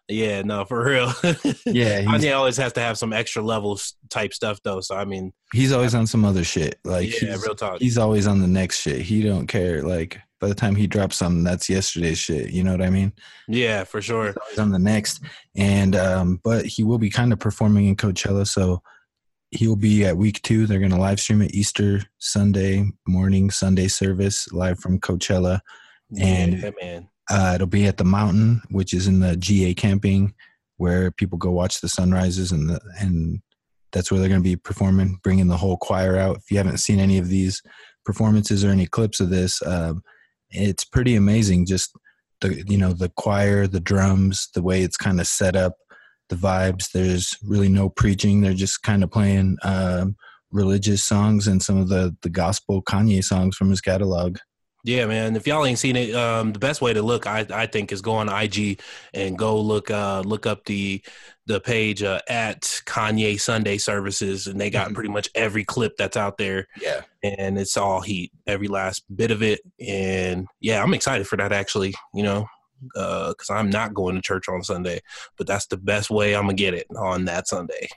Yeah, 0.08 0.42
no, 0.42 0.64
for 0.64 0.84
real. 0.84 1.12
Yeah, 1.66 2.00
he's, 2.00 2.08
Kanye 2.08 2.36
always 2.36 2.56
has 2.58 2.72
to 2.74 2.80
have 2.80 2.98
some 2.98 3.12
extra 3.12 3.42
levels 3.42 3.94
type 4.10 4.34
stuff 4.34 4.60
though. 4.62 4.80
So 4.80 4.94
I 4.94 5.04
mean, 5.04 5.32
he's 5.52 5.72
always 5.72 5.94
on 5.94 6.06
some 6.06 6.24
other 6.24 6.44
shit. 6.44 6.78
Like 6.84 7.10
yeah, 7.20 7.32
he's, 7.32 7.42
real 7.42 7.54
talk. 7.54 7.80
he's 7.80 7.98
always 7.98 8.26
on 8.26 8.40
the 8.40 8.46
next 8.46 8.80
shit. 8.80 9.00
He 9.00 9.22
don't 9.22 9.46
care. 9.46 9.82
Like 9.82 10.20
by 10.40 10.48
the 10.48 10.54
time 10.54 10.76
he 10.76 10.86
drops 10.86 11.16
something, 11.16 11.42
that's 11.42 11.70
yesterday's 11.70 12.18
shit. 12.18 12.50
You 12.50 12.64
know 12.64 12.72
what 12.72 12.82
I 12.82 12.90
mean? 12.90 13.12
Yeah, 13.48 13.84
for 13.84 14.02
sure. 14.02 14.34
He's 14.50 14.58
on 14.58 14.70
the 14.70 14.78
next. 14.78 15.22
And 15.56 15.96
um, 15.96 16.40
but 16.44 16.66
he 16.66 16.84
will 16.84 16.98
be 16.98 17.10
kind 17.10 17.32
of 17.32 17.38
performing 17.38 17.86
in 17.86 17.96
Coachella, 17.96 18.46
so 18.46 18.82
he'll 19.52 19.74
be 19.76 20.04
at 20.04 20.16
week 20.16 20.42
two. 20.42 20.66
They're 20.66 20.80
gonna 20.80 21.00
live 21.00 21.18
stream 21.18 21.40
it 21.40 21.54
Easter 21.54 22.02
Sunday 22.18 22.84
morning, 23.08 23.50
Sunday 23.50 23.88
service 23.88 24.52
live 24.52 24.78
from 24.80 25.00
Coachella. 25.00 25.60
And- 26.20 26.60
yeah, 26.60 26.70
man. 26.80 27.08
Uh, 27.30 27.52
it'll 27.54 27.66
be 27.66 27.86
at 27.86 27.96
the 27.96 28.04
mountain, 28.04 28.62
which 28.70 28.92
is 28.92 29.06
in 29.06 29.20
the 29.20 29.36
GA 29.36 29.74
camping, 29.74 30.34
where 30.76 31.10
people 31.10 31.38
go 31.38 31.50
watch 31.50 31.80
the 31.80 31.88
sunrises, 31.88 32.52
and 32.52 32.68
the, 32.68 32.80
and 33.00 33.40
that's 33.92 34.10
where 34.10 34.20
they're 34.20 34.28
going 34.28 34.42
to 34.42 34.48
be 34.48 34.56
performing, 34.56 35.18
bringing 35.22 35.46
the 35.46 35.56
whole 35.56 35.76
choir 35.76 36.16
out. 36.16 36.36
If 36.36 36.50
you 36.50 36.58
haven't 36.58 36.78
seen 36.78 36.98
any 36.98 37.16
of 37.18 37.28
these 37.28 37.62
performances 38.04 38.64
or 38.64 38.70
any 38.70 38.86
clips 38.86 39.20
of 39.20 39.30
this, 39.30 39.64
um, 39.66 40.02
it's 40.50 40.84
pretty 40.84 41.16
amazing. 41.16 41.66
Just 41.66 41.96
the 42.40 42.62
you 42.66 42.76
know 42.76 42.92
the 42.92 43.10
choir, 43.16 43.66
the 43.66 43.80
drums, 43.80 44.48
the 44.54 44.62
way 44.62 44.82
it's 44.82 44.96
kind 44.96 45.20
of 45.20 45.26
set 45.26 45.56
up, 45.56 45.74
the 46.28 46.36
vibes. 46.36 46.90
There's 46.92 47.36
really 47.42 47.68
no 47.68 47.88
preaching. 47.88 48.40
They're 48.40 48.54
just 48.54 48.82
kind 48.82 49.02
of 49.02 49.10
playing 49.10 49.56
um, 49.62 50.16
religious 50.50 51.02
songs 51.04 51.46
and 51.46 51.62
some 51.62 51.78
of 51.78 51.88
the 51.88 52.16
the 52.22 52.30
gospel 52.30 52.82
Kanye 52.82 53.22
songs 53.24 53.56
from 53.56 53.70
his 53.70 53.80
catalog. 53.80 54.38
Yeah, 54.86 55.06
man. 55.06 55.34
If 55.34 55.46
y'all 55.46 55.64
ain't 55.64 55.78
seen 55.78 55.96
it, 55.96 56.14
um, 56.14 56.52
the 56.52 56.58
best 56.58 56.82
way 56.82 56.92
to 56.92 57.00
look, 57.00 57.26
I, 57.26 57.46
I 57.50 57.64
think, 57.66 57.90
is 57.90 58.02
go 58.02 58.12
on 58.12 58.28
IG 58.28 58.80
and 59.14 59.36
go 59.38 59.58
look 59.58 59.90
uh, 59.90 60.20
look 60.26 60.44
up 60.46 60.66
the 60.66 61.02
the 61.46 61.58
page 61.58 62.02
uh, 62.02 62.20
at 62.28 62.60
Kanye 62.86 63.40
Sunday 63.40 63.78
Services, 63.78 64.46
and 64.46 64.60
they 64.60 64.68
got 64.68 64.90
Mhm. 64.90 64.94
pretty 64.94 65.08
much 65.08 65.28
every 65.34 65.64
clip 65.64 65.96
that's 65.96 66.18
out 66.18 66.36
there, 66.36 66.68
Yeah. 66.80 67.00
and 67.22 67.58
it's 67.58 67.76
all 67.78 68.02
heat, 68.02 68.30
every 68.46 68.68
last 68.68 69.04
bit 69.14 69.30
of 69.30 69.42
it. 69.42 69.60
And 69.80 70.46
yeah, 70.60 70.82
I'm 70.82 70.92
excited 70.94 71.26
for 71.26 71.36
that 71.38 71.52
actually. 71.52 71.94
You 72.12 72.22
know, 72.24 72.46
because 72.82 73.48
I'm 73.50 73.70
not 73.70 73.94
going 73.94 74.16
to 74.16 74.20
church 74.22 74.50
on 74.50 74.62
Sunday, 74.62 75.00
but 75.38 75.46
that's 75.46 75.66
the 75.66 75.78
best 75.78 76.10
way 76.10 76.36
I'm 76.36 76.42
gonna 76.42 76.54
get 76.54 76.74
it 76.74 76.86
on 76.94 77.24
that 77.24 77.48
Sunday. 77.48 77.88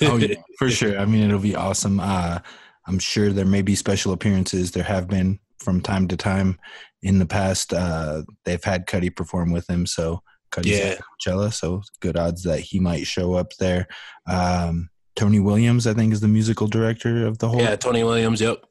Oh 0.00 0.16
yeah, 0.16 0.36
for 0.58 0.70
sure. 0.70 0.98
I 0.98 1.04
mean, 1.04 1.24
it'll 1.24 1.38
be 1.38 1.54
awesome. 1.54 2.00
Uh, 2.00 2.38
I'm 2.86 2.98
sure 2.98 3.30
there 3.30 3.44
may 3.44 3.60
be 3.62 3.74
special 3.74 4.12
appearances. 4.14 4.70
There 4.72 4.82
have 4.84 5.06
been 5.08 5.38
from 5.58 5.80
time 5.80 6.08
to 6.08 6.16
time 6.16 6.58
in 7.02 7.18
the 7.18 7.26
past. 7.26 7.72
Uh, 7.72 8.22
they've 8.44 8.62
had 8.64 8.86
Cudi 8.86 9.14
perform 9.14 9.52
with 9.52 9.68
him, 9.68 9.86
so 9.86 10.22
Cudi's 10.52 10.78
Yeah. 10.78 10.84
at 10.86 11.00
Coachella, 11.20 11.52
so 11.52 11.82
good 12.00 12.16
odds 12.16 12.42
that 12.44 12.60
he 12.60 12.78
might 12.78 13.06
show 13.06 13.34
up 13.34 13.52
there. 13.58 13.86
Um, 14.26 14.90
Tony 15.16 15.38
Williams, 15.40 15.86
I 15.86 15.94
think, 15.94 16.12
is 16.12 16.20
the 16.20 16.28
musical 16.28 16.66
director 16.66 17.26
of 17.26 17.38
the 17.38 17.48
whole. 17.48 17.60
yeah, 17.60 17.76
Tony 17.76 18.02
Williams. 18.02 18.40
Yep. 18.40 18.64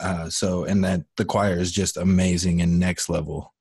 Uh, 0.00 0.30
so, 0.30 0.64
and 0.64 0.84
that 0.84 1.02
the 1.16 1.24
choir 1.24 1.56
is 1.56 1.72
just 1.72 1.96
amazing 1.96 2.62
and 2.62 2.78
next 2.78 3.08
level. 3.08 3.52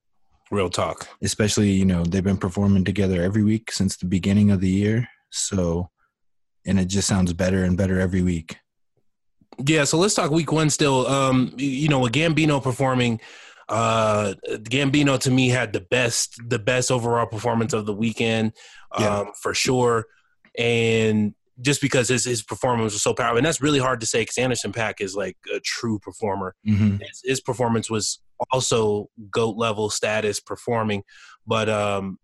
Real 0.52 0.70
talk. 0.70 1.08
Especially, 1.22 1.72
you 1.72 1.86
know, 1.86 2.04
they've 2.04 2.24
been 2.24 2.38
performing 2.38 2.84
together 2.86 3.22
every 3.24 3.44
week 3.44 3.72
since 3.72 3.98
the 3.98 4.06
beginning 4.06 4.52
of 4.52 4.62
the 4.62 4.70
year. 4.70 5.08
So, 5.32 5.90
and 6.66 6.80
it 6.80 6.86
just 6.86 7.08
sounds 7.08 7.34
better 7.34 7.64
and 7.64 7.76
better 7.76 8.00
every 8.00 8.22
week. 8.22 8.58
Yeah, 9.66 9.86
so 9.86 9.98
let's 9.98 10.14
talk 10.14 10.32
week 10.32 10.52
one 10.52 10.70
still. 10.70 11.08
Um, 11.08 11.54
you 11.58 11.88
know, 11.88 12.00
with 12.00 12.14
Gambino 12.14 12.62
performing, 12.62 13.20
uh 13.70 14.34
Gambino 14.50 15.20
to 15.20 15.32
me 15.32 15.50
had 15.50 15.74
the 15.74 15.82
best 15.82 16.40
the 16.48 16.60
best 16.60 16.90
overall 16.92 17.26
performance 17.26 17.74
of 17.74 17.86
the 17.86 17.94
weekend, 17.94 18.54
um, 18.94 19.04
Yeah. 19.04 19.24
for 19.42 19.54
sure. 19.54 20.06
And 20.58 21.34
just 21.62 21.82
because 21.82 22.08
his 22.08 22.24
his 22.24 22.44
performance 22.44 22.94
was 22.94 23.02
so 23.02 23.14
powerful, 23.14 23.38
and 23.38 23.46
that's 23.46 23.62
really 23.62 23.80
hard 23.80 24.00
to 24.02 24.06
say 24.06 24.22
because 24.22 24.38
Anderson 24.38 24.72
.Paak 24.72 25.02
is 25.02 25.16
like 25.16 25.38
a 25.54 25.60
true 25.60 26.00
performer. 26.00 26.56
hmm 26.64 26.98
His, 27.00 27.22
his 27.26 27.42
performance 27.42 27.90
was 27.90 28.20
also 28.52 29.10
goat 29.32 29.58
level 29.58 29.90
status 29.90 30.40
performing, 30.40 31.04
but 31.48 31.68
um 31.68 32.20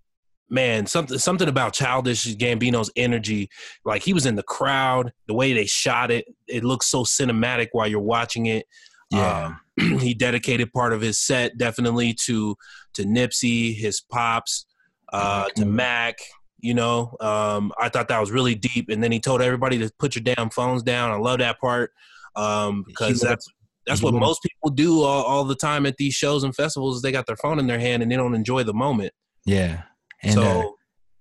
man, 0.50 0.86
something 0.86 1.18
something 1.18 1.48
about 1.48 1.74
childish 1.74 2.26
Gambino's 2.36 2.92
energy, 2.96 3.50
like 3.86 4.04
he 4.04 4.14
was 4.14 4.26
in 4.26 4.36
the 4.36 4.44
crowd, 4.44 5.12
the 5.28 5.34
way 5.34 5.54
they 5.54 5.66
shot 5.66 6.12
it, 6.12 6.26
it 6.48 6.64
looks 6.64 6.88
so 6.88 7.04
cinematic 7.04 7.70
while 7.72 7.88
you're 7.88 8.00
watching 8.00 8.46
it. 8.48 8.66
Yeah. 9.12 9.56
Um, 9.80 10.00
he 10.00 10.14
dedicated 10.14 10.72
part 10.72 10.94
of 10.94 11.02
his 11.02 11.20
set 11.20 11.58
definitely 11.58 12.14
to 12.26 12.56
to 12.94 13.04
Nipsey, 13.04 13.76
his 13.76 14.02
pops, 14.02 14.66
uh, 15.12 15.48
to 15.56 15.66
Mac. 15.66 16.16
You 16.60 16.74
know, 16.74 17.18
um, 17.20 17.74
I 17.78 17.90
thought 17.90 18.08
that 18.08 18.22
was 18.22 18.32
really 18.32 18.56
deep. 18.56 18.88
And 18.90 19.04
then 19.04 19.12
he 19.12 19.20
told 19.20 19.42
everybody 19.42 19.80
to 19.80 19.92
put 20.00 20.16
your 20.16 20.24
damn 20.24 20.50
phones 20.50 20.82
down. 20.82 21.12
I 21.12 21.16
love 21.16 21.40
that 21.40 21.60
part 21.60 21.92
um, 22.38 22.84
because 22.88 23.22
let- 23.22 23.30
that's 23.30 23.48
that's 23.86 24.02
what 24.02 24.14
most 24.14 24.42
people 24.42 24.70
do 24.70 25.02
all, 25.02 25.24
all 25.24 25.44
the 25.44 25.56
time 25.56 25.86
at 25.86 25.98
these 25.98 26.14
shows 26.14 26.46
and 26.46 26.56
festivals. 26.56 26.98
Is 26.98 27.02
they 27.02 27.12
got 27.12 27.26
their 27.26 27.36
phone 27.36 27.60
in 27.60 27.68
their 27.68 27.80
hand 27.80 28.02
and 28.02 28.10
they 28.12 28.16
don't 28.16 28.34
enjoy 28.34 28.64
the 28.64 28.74
moment. 28.74 29.14
Yeah. 29.46 29.82
And 30.24 30.40
uh, 30.40 30.42
so 30.42 30.78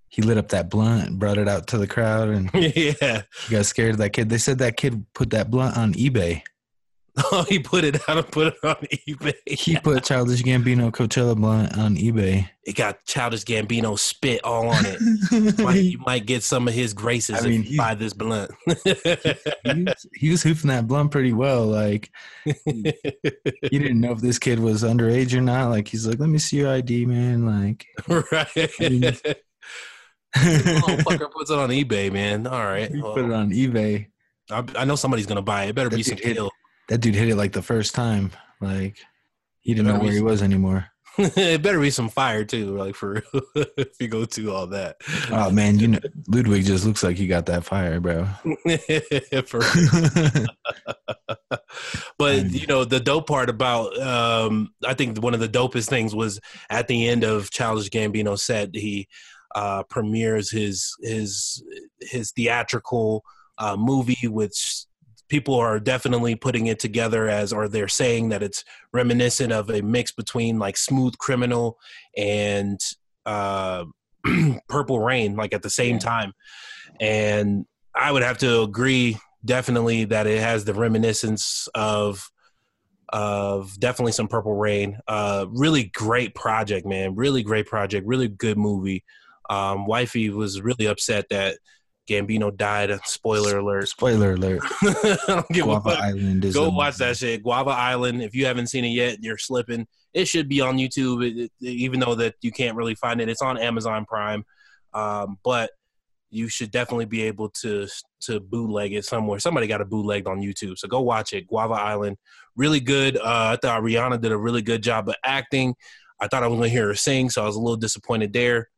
he 0.08 0.22
lit 0.22 0.38
up 0.38 0.48
that 0.48 0.70
blunt, 0.70 1.18
brought 1.18 1.38
it 1.38 1.48
out 1.48 1.68
to 1.68 1.78
the 1.78 1.86
crowd, 1.86 2.28
and 2.28 2.50
yeah, 2.54 3.22
he 3.46 3.50
got 3.50 3.66
scared 3.66 3.92
of 3.92 3.98
that 3.98 4.10
kid. 4.10 4.28
They 4.28 4.38
said 4.38 4.58
that 4.58 4.76
kid 4.76 5.04
put 5.14 5.30
that 5.30 5.50
blunt 5.50 5.76
on 5.76 5.94
eBay. 5.94 6.42
he 7.48 7.58
put 7.58 7.84
it 7.84 8.08
out 8.08 8.16
and 8.16 8.30
put 8.30 8.48
it 8.48 8.54
on 8.64 8.76
eBay. 9.06 9.34
He 9.46 9.76
put 9.78 10.02
Childish 10.02 10.42
Gambino 10.42 10.90
Coachella 10.90 11.36
blunt 11.36 11.76
on 11.76 11.96
eBay. 11.96 12.48
It 12.64 12.74
got 12.74 13.04
Childish 13.04 13.44
Gambino 13.44 13.98
spit 13.98 14.42
all 14.44 14.68
on 14.68 14.84
it. 14.86 15.58
might, 15.58 15.74
you 15.74 15.98
might 15.98 16.24
get 16.24 16.42
some 16.42 16.68
of 16.68 16.74
his 16.74 16.94
graces 16.94 17.44
I 17.44 17.48
mean, 17.48 17.62
if 17.62 17.70
you 17.72 17.76
buy 17.76 17.94
this 17.94 18.14
blunt. 18.14 18.50
he, 18.66 18.74
was, 19.84 20.06
he 20.14 20.30
was 20.30 20.42
hoofing 20.42 20.68
that 20.68 20.86
blunt 20.86 21.10
pretty 21.10 21.34
well. 21.34 21.66
Like 21.66 22.10
he 22.44 22.94
didn't 23.68 24.00
know 24.00 24.12
if 24.12 24.20
this 24.20 24.38
kid 24.38 24.58
was 24.58 24.82
underage 24.82 25.34
or 25.36 25.42
not. 25.42 25.68
Like 25.68 25.88
he's 25.88 26.06
like, 26.06 26.18
"Let 26.18 26.30
me 26.30 26.38
see 26.38 26.58
your 26.58 26.70
ID, 26.70 27.04
man." 27.04 27.44
Like, 27.44 27.86
right. 28.08 28.48
Motherfucker 30.34 31.30
puts 31.30 31.50
it 31.50 31.58
on 31.58 31.68
eBay, 31.68 32.10
man. 32.10 32.46
All 32.46 32.64
right. 32.64 32.90
he 32.90 33.02
well, 33.02 33.12
put 33.12 33.26
it 33.26 33.32
on 33.32 33.50
eBay. 33.50 34.06
I, 34.50 34.64
I 34.76 34.84
know 34.86 34.96
somebody's 34.96 35.26
gonna 35.26 35.42
buy 35.42 35.64
it. 35.64 35.70
It 35.70 35.74
better 35.74 35.90
be 35.90 36.02
some 36.02 36.16
kill. 36.16 36.50
That 36.92 36.98
dude 37.00 37.14
hit 37.14 37.30
it 37.30 37.36
like 37.36 37.52
the 37.52 37.62
first 37.62 37.94
time. 37.94 38.32
Like 38.60 38.98
he 39.62 39.72
didn't 39.72 39.90
know 39.90 39.98
where 39.98 40.10
he 40.12 40.18
some- 40.18 40.26
was 40.26 40.42
anymore. 40.42 40.88
it 41.16 41.62
better 41.62 41.80
be 41.80 41.88
some 41.88 42.10
fire 42.10 42.44
too, 42.44 42.76
like 42.76 42.94
for 42.94 43.14
real. 43.14 43.42
if 43.78 43.98
you 43.98 44.08
go 44.08 44.26
to 44.26 44.52
all 44.52 44.66
that. 44.66 44.96
Oh 45.30 45.50
man, 45.50 45.78
you 45.78 45.88
know 45.88 45.98
Ludwig 46.28 46.66
just 46.66 46.84
looks 46.84 47.02
like 47.02 47.16
he 47.16 47.26
got 47.26 47.46
that 47.46 47.64
fire, 47.64 47.98
bro. 47.98 48.28
For 49.46 49.60
but 52.18 52.50
you 52.50 52.66
know 52.66 52.84
the 52.84 53.00
dope 53.00 53.26
part 53.26 53.48
about 53.48 53.98
um 53.98 54.74
i 54.86 54.92
think 54.92 55.16
one 55.22 55.32
of 55.34 55.40
the 55.40 55.48
dopest 55.48 55.88
things 55.88 56.14
was 56.14 56.38
at 56.68 56.86
the 56.88 57.08
end 57.08 57.24
of 57.24 57.50
childish 57.50 57.88
gambino 57.88 58.38
set 58.38 58.74
he 58.74 59.08
uh 59.54 59.82
premieres 59.84 60.50
his 60.50 60.94
his 61.00 61.62
his 62.00 62.30
theatrical 62.32 63.24
uh 63.58 63.76
movie 63.76 64.28
which 64.28 64.84
people 65.32 65.54
are 65.54 65.80
definitely 65.80 66.34
putting 66.34 66.66
it 66.66 66.78
together 66.78 67.26
as 67.26 67.54
or 67.54 67.66
they're 67.66 67.88
saying 67.88 68.28
that 68.28 68.42
it's 68.42 68.66
reminiscent 68.92 69.50
of 69.50 69.70
a 69.70 69.80
mix 69.80 70.12
between 70.12 70.58
like 70.58 70.76
smooth 70.76 71.16
criminal 71.16 71.78
and 72.18 72.78
uh 73.24 73.82
purple 74.68 75.00
rain 75.00 75.34
like 75.34 75.54
at 75.54 75.62
the 75.62 75.70
same 75.70 75.98
time. 75.98 76.34
And 77.00 77.64
i 77.94 78.12
would 78.12 78.22
have 78.22 78.36
to 78.38 78.60
agree 78.60 79.16
definitely 79.42 80.04
that 80.04 80.26
it 80.26 80.38
has 80.38 80.66
the 80.66 80.74
reminiscence 80.74 81.66
of 81.74 82.30
of 83.10 83.80
definitely 83.80 84.12
some 84.12 84.28
purple 84.28 84.54
rain. 84.54 84.98
Uh 85.08 85.46
really 85.48 85.84
great 85.94 86.34
project 86.34 86.86
man. 86.86 87.14
Really 87.14 87.42
great 87.42 87.64
project. 87.64 88.06
Really 88.06 88.28
good 88.28 88.58
movie. 88.58 89.02
Um 89.48 89.86
wifey 89.86 90.28
was 90.28 90.60
really 90.60 90.84
upset 90.84 91.30
that 91.30 91.56
gambino 92.08 92.54
died 92.56 92.98
spoiler 93.04 93.58
alert 93.58 93.88
Spoiler 93.88 94.32
alert. 94.34 94.60
I 94.82 95.16
don't 95.28 95.48
give 95.50 95.64
a 95.64 95.68
Guava 95.68 95.90
fuck. 95.90 96.00
Island 96.00 96.44
is 96.44 96.54
Go 96.54 96.64
a- 96.64 96.70
watch 96.70 96.96
that 96.96 97.16
shit. 97.16 97.42
Guava 97.42 97.70
Island. 97.70 98.22
If 98.22 98.34
you 98.34 98.46
haven't 98.46 98.66
seen 98.68 98.84
it 98.84 98.88
yet, 98.88 99.18
you're 99.22 99.38
slipping. 99.38 99.86
It 100.12 100.26
should 100.26 100.48
be 100.48 100.60
on 100.60 100.76
YouTube, 100.78 101.24
it- 101.26 101.38
it- 101.60 101.66
even 101.66 102.00
though 102.00 102.14
that 102.16 102.34
you 102.42 102.50
can't 102.52 102.76
really 102.76 102.94
find 102.96 103.20
it. 103.20 103.28
It's 103.28 103.42
on 103.42 103.56
Amazon 103.58 104.04
Prime, 104.04 104.44
um, 104.94 105.38
but 105.44 105.70
you 106.34 106.48
should 106.48 106.70
definitely 106.70 107.04
be 107.04 107.22
able 107.22 107.50
to 107.60 107.86
to 108.22 108.40
bootleg 108.40 108.92
it 108.94 109.04
somewhere. 109.04 109.38
Somebody 109.38 109.66
got 109.66 109.80
it 109.80 109.88
bootlegged 109.90 110.26
on 110.26 110.40
YouTube, 110.40 110.78
so 110.78 110.88
go 110.88 111.00
watch 111.02 111.32
it. 111.34 111.46
Guava 111.46 111.74
Island, 111.74 112.16
really 112.56 112.80
good. 112.80 113.16
Uh, 113.16 113.52
I 113.52 113.58
thought 113.60 113.82
Rihanna 113.82 114.20
did 114.20 114.32
a 114.32 114.36
really 114.38 114.62
good 114.62 114.82
job 114.82 115.08
of 115.08 115.14
acting. 115.24 115.74
I 116.20 116.28
thought 116.28 116.42
I 116.42 116.46
was 116.48 116.56
gonna 116.58 116.68
hear 116.68 116.86
her 116.88 116.94
sing, 116.94 117.30
so 117.30 117.42
I 117.42 117.46
was 117.46 117.56
a 117.56 117.60
little 117.60 117.76
disappointed 117.76 118.32
there. 118.32 118.70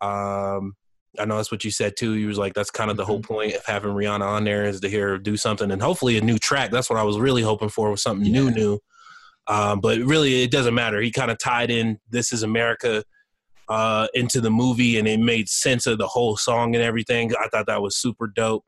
Um, 0.00 0.74
I 1.18 1.24
know 1.26 1.36
that's 1.36 1.52
what 1.52 1.64
you 1.64 1.70
said 1.70 1.94
too. 1.96 2.14
You 2.14 2.26
was 2.28 2.38
like, 2.38 2.54
that's 2.54 2.70
kind 2.70 2.90
of 2.90 2.96
the 2.96 3.04
whole 3.04 3.20
point 3.20 3.54
of 3.54 3.64
having 3.66 3.92
Rihanna 3.92 4.22
on 4.26 4.44
there 4.44 4.64
is 4.64 4.80
to 4.80 4.88
hear 4.88 5.10
her 5.10 5.18
do 5.18 5.36
something 5.36 5.70
and 5.70 5.82
hopefully 5.82 6.16
a 6.16 6.22
new 6.22 6.38
track. 6.38 6.70
That's 6.70 6.88
what 6.88 6.98
I 6.98 7.02
was 7.02 7.18
really 7.18 7.42
hoping 7.42 7.68
for 7.68 7.90
was 7.90 8.02
something 8.02 8.30
new, 8.30 8.50
new. 8.50 8.78
Um, 9.46 9.80
but 9.80 9.98
really, 9.98 10.42
it 10.42 10.50
doesn't 10.50 10.74
matter. 10.74 11.00
He 11.00 11.10
kind 11.10 11.30
of 11.30 11.38
tied 11.38 11.70
in 11.70 11.98
"This 12.08 12.32
Is 12.32 12.42
America" 12.42 13.04
uh, 13.68 14.06
into 14.14 14.40
the 14.40 14.50
movie, 14.50 14.98
and 14.98 15.08
it 15.08 15.18
made 15.18 15.48
sense 15.48 15.86
of 15.86 15.98
the 15.98 16.06
whole 16.06 16.36
song 16.36 16.74
and 16.74 16.82
everything. 16.84 17.32
I 17.34 17.48
thought 17.48 17.66
that 17.66 17.82
was 17.82 17.96
super 17.96 18.26
dope. 18.28 18.64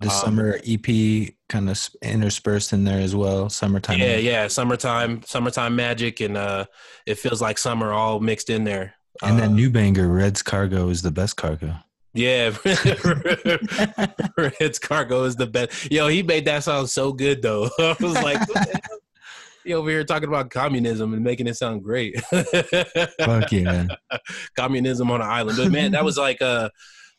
The 0.00 0.08
Um, 0.08 0.14
summer 0.14 0.60
EP 0.66 1.34
kind 1.48 1.70
of 1.70 1.88
interspersed 2.02 2.72
in 2.72 2.84
there 2.84 3.00
as 3.00 3.14
well. 3.14 3.48
Summertime. 3.48 3.98
Yeah, 4.00 4.16
yeah, 4.16 4.48
summertime, 4.48 5.22
summertime 5.24 5.76
magic, 5.76 6.20
and 6.20 6.36
uh, 6.36 6.64
it 7.06 7.18
feels 7.18 7.40
like 7.40 7.58
summer 7.58 7.92
all 7.92 8.18
mixed 8.18 8.50
in 8.50 8.64
there. 8.64 8.94
And 9.22 9.38
that 9.38 9.48
Uh, 9.48 9.52
new 9.52 9.70
banger, 9.70 10.08
Red's 10.08 10.42
Cargo, 10.42 10.88
is 10.88 11.02
the 11.02 11.10
best 11.10 11.36
cargo. 11.36 11.76
Yeah, 12.14 12.50
Red's 14.36 14.78
Cargo 14.78 15.24
is 15.24 15.34
the 15.34 15.48
best. 15.50 15.90
Yo, 15.90 16.06
he 16.06 16.22
made 16.22 16.44
that 16.44 16.62
sound 16.62 16.88
so 16.88 17.12
good 17.12 17.42
though. 17.42 17.68
I 17.78 17.96
was 18.00 18.14
like, 18.14 18.48
what 18.48 18.80
he 19.64 19.74
over 19.74 19.90
here 19.90 20.04
talking 20.04 20.28
about 20.28 20.50
communism 20.50 21.12
and 21.12 21.24
making 21.24 21.46
it 21.46 21.56
sound 21.56 21.82
great. 21.82 22.20
Fuck 22.20 23.50
yeah. 23.50 23.86
communism 24.56 25.10
on 25.10 25.22
an 25.22 25.26
island. 25.26 25.58
But 25.58 25.72
man, 25.72 25.92
that 25.92 26.04
was 26.04 26.16
like 26.16 26.40
a 26.40 26.70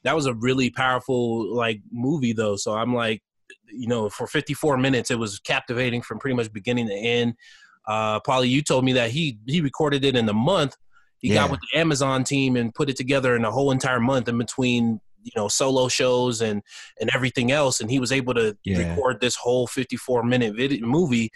that 0.03 0.15
was 0.15 0.27
a 0.27 0.33
really 0.35 0.69
powerful 0.69 1.53
like 1.53 1.81
movie 1.91 2.33
though. 2.33 2.55
So 2.55 2.73
I'm 2.73 2.93
like, 2.93 3.21
you 3.67 3.87
know, 3.87 4.09
for 4.09 4.27
54 4.27 4.77
minutes, 4.77 5.11
it 5.11 5.19
was 5.19 5.39
captivating 5.39 6.03
from 6.03 6.19
pretty 6.19 6.35
much 6.35 6.53
beginning 6.53 6.87
to 6.87 6.93
end. 6.93 7.33
Uh, 7.87 8.19
Paulie, 8.21 8.49
you 8.49 8.61
told 8.61 8.85
me 8.85 8.93
that 8.93 9.11
he 9.11 9.39
he 9.45 9.61
recorded 9.61 10.05
it 10.05 10.15
in 10.15 10.29
a 10.29 10.33
month. 10.33 10.77
He 11.25 11.33
Yeah. 11.33 11.41
got 11.41 11.51
with 11.51 11.59
the 11.71 11.79
Amazon 11.79 12.23
team 12.23 12.55
and 12.55 12.73
put 12.73 12.89
it 12.89 12.95
together 12.97 13.35
in 13.35 13.43
a 13.45 13.51
whole 13.51 13.71
entire 13.71 13.99
month 13.99 14.27
in 14.27 14.37
between 14.37 14.99
you 15.23 15.31
know 15.35 15.47
solo 15.47 15.87
shows 15.87 16.39
and 16.41 16.61
and 17.01 17.09
everything 17.15 17.51
else 17.51 17.81
and 17.81 17.89
he 17.89 17.97
was 17.99 18.11
able 18.11 18.35
to 18.35 18.55
Yeah. 18.63 18.89
record 18.89 19.19
this 19.21 19.35
whole 19.35 19.65
54 19.65 20.21
minute 20.23 20.55
video 20.55 20.85
movie 20.85 21.31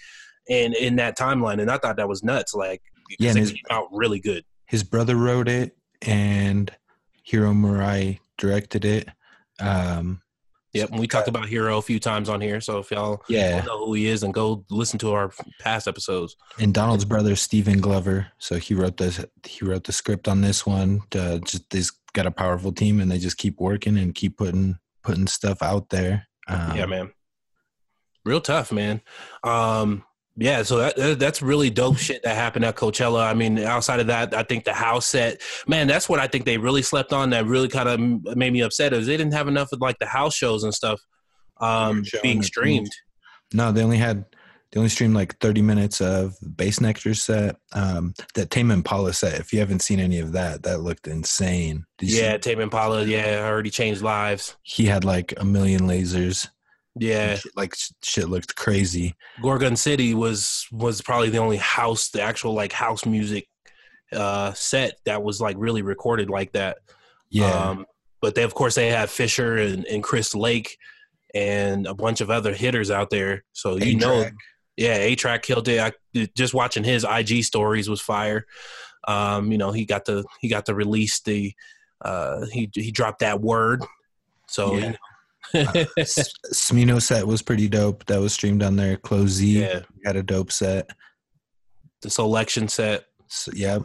in 0.48 0.74
in 0.76 0.96
that 0.98 1.18
timeline, 1.18 1.60
and 1.60 1.72
I 1.72 1.78
thought 1.78 1.98
that 1.98 2.08
was 2.08 2.24
nuts. 2.24 2.54
Like, 2.54 2.82
yeah, 3.20 3.32
it 3.32 3.38
his- 3.38 3.52
came 3.52 3.64
out 3.72 3.88
really 3.92 4.20
good. 4.20 4.44
his 4.68 4.84
brother 4.84 5.16
wrote 5.16 5.48
it 5.48 5.76
and 6.04 6.72
Hiro 7.24 7.52
Murai 7.54 8.20
directed 8.38 8.86
it. 8.86 9.10
Um, 9.60 10.22
Yep, 10.74 10.92
and 10.92 11.00
we 11.00 11.08
talked 11.08 11.28
about 11.28 11.48
Hiro 11.48 11.80
a 11.80 11.82
few 11.82 12.00
times 12.00 12.30
on 12.30 12.42
here. 12.42 12.62
So 12.62 12.78
if 12.78 12.92
y'all 12.92 13.24
yeah, 13.28 13.62
know 13.62 13.86
who 13.86 13.94
he 13.94 14.06
is, 14.06 14.22
and 14.22 14.34
go 14.34 14.66
listen 14.70 15.00
to 15.00 15.14
our 15.14 15.32
past 15.60 15.88
episodes. 15.88 16.36
and 16.60 16.74
Donald's 16.74 17.06
brother 17.06 17.36
Stephen 17.36 17.82
Glover. 17.82 18.28
So 18.38 18.58
he 18.58 18.76
wrote 18.76 18.98
this. 18.98 19.24
He 19.46 19.66
wrote 19.66 19.86
the 19.86 19.92
script 19.92 20.28
on 20.28 20.42
this 20.42 20.68
one. 20.68 21.02
Uh, 21.16 21.40
just 21.40 21.70
they's 21.72 21.92
got 22.14 22.28
a 22.28 22.32
powerful 22.32 22.72
team, 22.72 23.00
and 23.00 23.10
they 23.10 23.18
just 23.18 23.38
keep 23.38 23.60
working 23.60 23.98
and 23.98 24.14
keep 24.14 24.38
putting 24.38 24.78
putting 25.04 25.28
stuff 25.28 25.64
out 25.64 25.90
there. 25.90 26.28
Um, 26.48 26.76
yeah, 26.76 26.86
man. 26.86 27.12
Real 28.24 28.42
tough, 28.42 28.72
man. 28.72 29.02
Um, 29.44 30.04
yeah, 30.40 30.64
so 30.64 30.78
that, 30.78 30.96
that- 30.96 31.20
that's 31.20 31.42
really 31.42 31.70
dope 31.70 31.98
shit 31.98 32.24
that 32.24 32.36
happened 32.36 32.66
at 32.66 32.76
Coachella. 32.76 33.26
I 33.30 33.34
mean, 33.34 33.60
outside 33.60 34.00
of 34.00 34.08
that, 34.08 34.34
I 34.34 34.44
think 34.44 34.64
the 34.64 34.74
house 34.74 35.06
set, 35.08 35.42
man, 35.68 35.88
that's 35.88 36.08
what 36.10 36.20
I 36.20 36.28
think 36.28 36.46
they 36.46 36.58
really 36.58 36.82
slept 36.82 37.14
on. 37.14 37.30
That 37.32 37.46
really 37.46 37.68
kind 37.68 37.90
of 37.90 38.36
made 38.38 38.54
me 38.54 38.62
upset 38.62 38.94
is 38.94 39.06
they 39.06 39.18
didn't 39.18 39.34
have 39.34 39.48
enough 39.48 39.72
of 39.72 39.82
like 39.82 40.00
the 40.00 40.06
house 40.08 40.34
shows 40.36 40.64
and 40.64 40.74
stuff 40.74 41.00
um, 41.62 42.04
being 42.24 42.42
streamed. 42.42 42.90
No, 43.54 43.72
they 43.72 43.84
only 43.84 43.98
had 43.98 44.26
they 44.72 44.78
only 44.80 44.90
streamed 44.90 45.16
like 45.16 45.36
30 45.40 45.64
minutes 45.64 46.00
of 46.00 46.36
Bassnectar 46.46 47.18
set. 47.18 47.56
Um, 47.74 48.14
that 48.36 48.52
Tame 48.52 48.70
Impala 48.70 49.14
set. 49.14 49.40
If 49.40 49.52
you 49.52 49.58
haven't 49.60 49.82
seen 49.82 50.00
any 50.00 50.20
of 50.20 50.34
that, 50.34 50.62
that 50.64 50.82
looked 50.82 51.08
insane. 51.08 51.86
You 52.00 52.10
see- 52.10 52.22
Yeah, 52.22 52.38
Tame 52.38 52.60
Impala. 52.60 53.04
Yeah, 53.04 53.44
already 53.48 53.72
changed 53.72 54.04
lives. 54.04 54.56
he 54.62 54.86
had 54.86 55.04
like 55.04 55.34
a 55.38 55.44
million 55.44 55.82
lasers. 55.82 56.48
Yeah, 57.00 57.36
Shit- 57.36 57.56
like 57.58 57.74
shit 58.04 58.30
looked 58.30 58.56
crazy. 58.56 59.16
Gorgon 59.42 59.76
City 59.76 60.14
was 60.14 60.68
was 60.72 61.02
probably 61.02 61.30
the 61.30 61.38
only 61.40 61.58
house, 61.58 62.10
the 62.10 62.22
actual 62.22 62.54
like 62.54 62.72
house 62.74 63.06
music 63.06 63.48
uh 64.12 64.54
set 64.54 64.96
that 65.06 65.22
was 65.24 65.40
like 65.40 65.56
really 65.60 65.82
recorded 65.82 66.30
like 66.30 66.52
that. 66.54 66.78
Yeah, 67.30 67.52
Um, 67.52 67.86
but 68.22 68.34
they, 68.36 68.44
of 68.44 68.54
course, 68.56 68.76
they 68.76 68.90
had 68.90 69.10
Fisher 69.10 69.58
and, 69.58 69.86
and 69.86 70.04
Chris 70.04 70.34
Lake 70.34 70.78
and 71.36 71.86
a 71.86 71.94
bunch 71.94 72.22
of 72.22 72.30
other 72.32 72.54
hitters 72.54 72.90
out 72.90 73.12
there. 73.12 73.44
So 73.54 73.78
you 73.78 73.96
know, 73.98 74.22
A-Trak. 74.22 74.34
yeah, 74.78 74.96
A-Trak 74.96 75.42
killed 75.44 75.68
it. 75.68 75.80
I, 75.80 76.28
just 76.36 76.56
watching 76.56 76.84
his 76.84 77.06
IG 77.08 77.44
stories 77.44 77.88
was 77.88 78.02
fire. 78.02 78.46
Um, 79.08 79.52
you 79.52 79.58
know, 79.60 79.72
he 79.72 79.86
got 79.86 80.06
the 80.06 80.26
he 80.42 80.50
got 80.50 80.66
to 80.66 80.74
release 80.76 81.22
the 81.22 81.54
uh, 82.04 82.46
he 82.52 82.70
he 82.74 82.92
dropped 82.92 83.20
that 83.20 83.42
word. 83.42 83.84
So 84.48 84.74
Yeah. 84.76 84.80
you 84.86 84.90
know, 84.92 84.98
S- 85.54 86.32
Smino 86.54 87.02
set 87.02 87.26
was 87.26 87.42
pretty 87.42 87.68
dope. 87.68 88.06
That 88.06 88.20
was 88.20 88.34
streamed 88.34 88.64
on 88.64 88.76
there. 88.76 88.98
Close 88.98 89.30
Z 89.30 89.62
yeah, 89.62 89.82
had 90.06 90.16
a 90.16 90.24
dope 90.24 90.52
set. 90.52 90.90
the 92.02 92.10
selection 92.10 92.68
set. 92.68 93.06
So, 93.28 93.52
yep. 93.56 93.84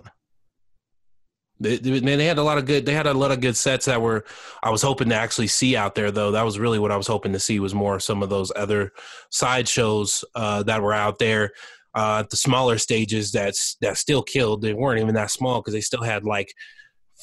They, 1.60 1.76
they, 1.76 2.00
man, 2.00 2.18
they 2.18 2.26
had 2.26 2.38
a 2.38 2.42
lot 2.42 2.58
of 2.58 2.66
good. 2.66 2.84
They 2.84 2.94
had 2.94 3.06
a 3.06 3.14
lot 3.14 3.30
of 3.30 3.40
good 3.40 3.56
sets 3.56 3.86
that 3.86 4.02
were. 4.02 4.24
I 4.62 4.70
was 4.70 4.82
hoping 4.82 5.08
to 5.10 5.14
actually 5.14 5.46
see 5.46 5.76
out 5.76 5.94
there, 5.94 6.10
though. 6.10 6.32
That 6.32 6.44
was 6.44 6.58
really 6.58 6.78
what 6.78 6.90
I 6.90 6.96
was 6.96 7.06
hoping 7.06 7.32
to 7.32 7.38
see 7.38 7.60
was 7.60 7.74
more 7.74 8.00
some 8.00 8.22
of 8.22 8.28
those 8.28 8.50
other 8.56 8.90
side 9.30 9.68
shows 9.68 10.24
uh, 10.34 10.64
that 10.64 10.82
were 10.82 10.92
out 10.92 11.18
there. 11.18 11.52
Uh, 11.94 12.24
the 12.28 12.36
smaller 12.36 12.76
stages 12.76 13.30
that's 13.30 13.76
that 13.80 13.96
still 13.96 14.22
killed. 14.22 14.62
They 14.62 14.74
weren't 14.74 15.00
even 15.00 15.14
that 15.14 15.30
small 15.30 15.60
because 15.60 15.74
they 15.74 15.80
still 15.80 16.02
had 16.02 16.24
like 16.24 16.52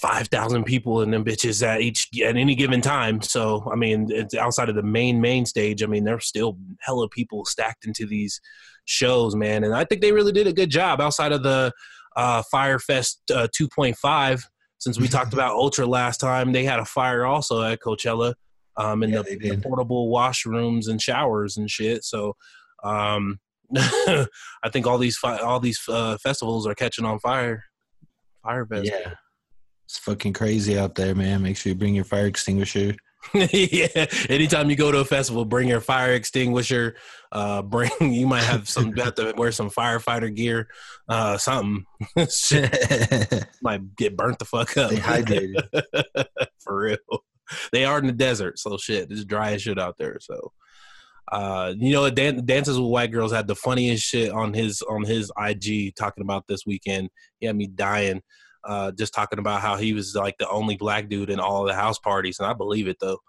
five 0.02 0.28
thousand 0.28 0.64
people 0.64 1.02
in 1.02 1.12
them 1.12 1.24
bitches 1.26 1.66
at 1.66 1.82
each 1.82 2.08
at 2.24 2.38
any 2.38 2.56
given 2.56 2.82
time. 2.82 3.22
So 3.22 3.68
I 3.72 3.76
mean, 3.76 4.08
it's 4.10 4.36
outside 4.36 4.70
of 4.70 4.76
the 4.76 4.84
main 4.84 5.22
main 5.22 5.46
stage. 5.46 5.84
I 5.84 5.86
mean, 5.88 6.04
there's 6.04 6.26
still 6.28 6.58
hella 6.80 7.10
people 7.10 7.46
stacked 7.46 7.86
into 7.86 8.06
these 8.06 8.40
shows, 8.86 9.36
man. 9.36 9.64
And 9.64 9.76
I 9.76 9.86
think 9.86 10.02
they 10.02 10.12
really 10.12 10.32
did 10.32 10.48
a 10.48 10.54
good 10.54 10.70
job 10.70 11.02
outside 11.02 11.32
of 11.32 11.44
the 11.44 11.72
uh, 12.16 12.44
Firefest 12.54 13.18
uh, 13.34 13.48
2.5. 13.58 14.44
Since 14.80 15.00
we 15.00 15.08
talked 15.08 15.34
about 15.34 15.52
Ultra 15.54 15.86
last 15.86 16.20
time, 16.20 16.52
they 16.52 16.66
had 16.66 16.80
a 16.80 16.86
fire 16.86 17.26
also 17.26 17.62
at 17.62 17.80
Coachella, 17.80 18.34
um, 18.78 19.04
in 19.04 19.12
Yeah, 19.12 19.22
the, 19.22 19.38
the 19.38 19.58
portable 19.58 20.12
washrooms 20.12 20.90
and 20.90 21.02
showers 21.02 21.58
and 21.58 21.70
shit. 21.70 22.04
So, 22.04 22.36
um, 22.84 23.40
I 23.78 24.28
think 24.72 24.88
all 24.88 24.98
these 24.98 25.18
fi- 25.18 25.38
all 25.38 25.60
these 25.60 25.80
uh, 25.88 26.18
festivals 26.18 26.68
are 26.68 26.76
catching 26.76 27.06
on 27.06 27.20
fire. 27.20 27.64
Firefest, 28.46 28.86
Yeah. 28.86 29.14
It's 29.92 29.98
fucking 29.98 30.32
crazy 30.32 30.80
out 30.80 30.96
there, 30.96 31.14
man. 31.14 31.42
Make 31.42 31.58
sure 31.58 31.70
you 31.70 31.76
bring 31.78 31.94
your 31.94 32.06
fire 32.06 32.26
extinguisher. 32.26 32.96
yeah. 33.34 34.06
Anytime 34.30 34.70
you 34.70 34.78
go 34.78 34.90
to 34.90 35.00
a 35.00 35.06
festival, 35.06 35.44
bring 35.44 35.68
your 35.68 35.82
fire 35.82 36.14
extinguisher. 36.14 36.96
Uh, 37.30 37.62
bring 37.62 37.92
you 38.00 38.26
might 38.26 38.46
have 38.46 38.70
some 38.70 38.94
have 38.94 39.16
to 39.16 39.34
wear 39.36 39.52
some 39.52 39.70
firefighter 39.70 40.34
gear, 40.34 40.70
uh, 41.10 41.38
something. 41.38 41.86
Might 43.62 43.98
get 43.98 44.16
burnt 44.16 44.40
the 44.40 44.46
fuck 44.46 44.78
up. 44.78 44.92
hydrated. 44.92 45.62
for 46.60 46.80
real. 46.84 46.98
They 47.74 47.84
are 47.84 48.00
in 48.00 48.08
the 48.08 48.14
desert, 48.14 48.60
so 48.60 48.78
shit, 48.78 49.12
it's 49.12 49.26
dry 49.26 49.52
as 49.52 49.62
shit 49.62 49.78
out 49.78 49.98
there. 49.98 50.20
So, 50.22 50.54
uh, 51.34 51.74
you 51.78 51.92
know, 51.92 52.10
Dan- 52.10 52.46
Dances 52.46 52.80
with 52.80 52.90
White 52.90 53.12
Girls 53.12 53.34
had 53.34 53.48
the 53.48 53.56
funniest 53.56 54.06
shit 54.06 54.32
on 54.32 54.54
his 54.54 54.82
on 54.84 55.04
his 55.04 55.34
IG 55.38 55.96
talking 55.96 56.24
about 56.24 56.48
this 56.48 56.66
weekend. 56.66 57.10
He 57.42 57.48
had 57.48 57.58
me 57.58 57.68
dying, 57.68 58.22
uh, 58.64 58.92
just 58.92 59.14
talking 59.14 59.40
about 59.40 59.62
how 59.62 59.76
he 59.76 59.94
was 59.94 60.16
like 60.16 60.38
the 60.38 60.50
only 60.50 60.78
black 60.78 61.10
dude 61.10 61.30
in 61.30 61.40
all 61.40 61.64
the 61.64 61.74
house 61.74 62.00
parties, 62.00 62.40
and 62.40 62.48
I 62.48 62.54
believe 62.54 62.88
it 62.88 62.98
though. 63.00 63.20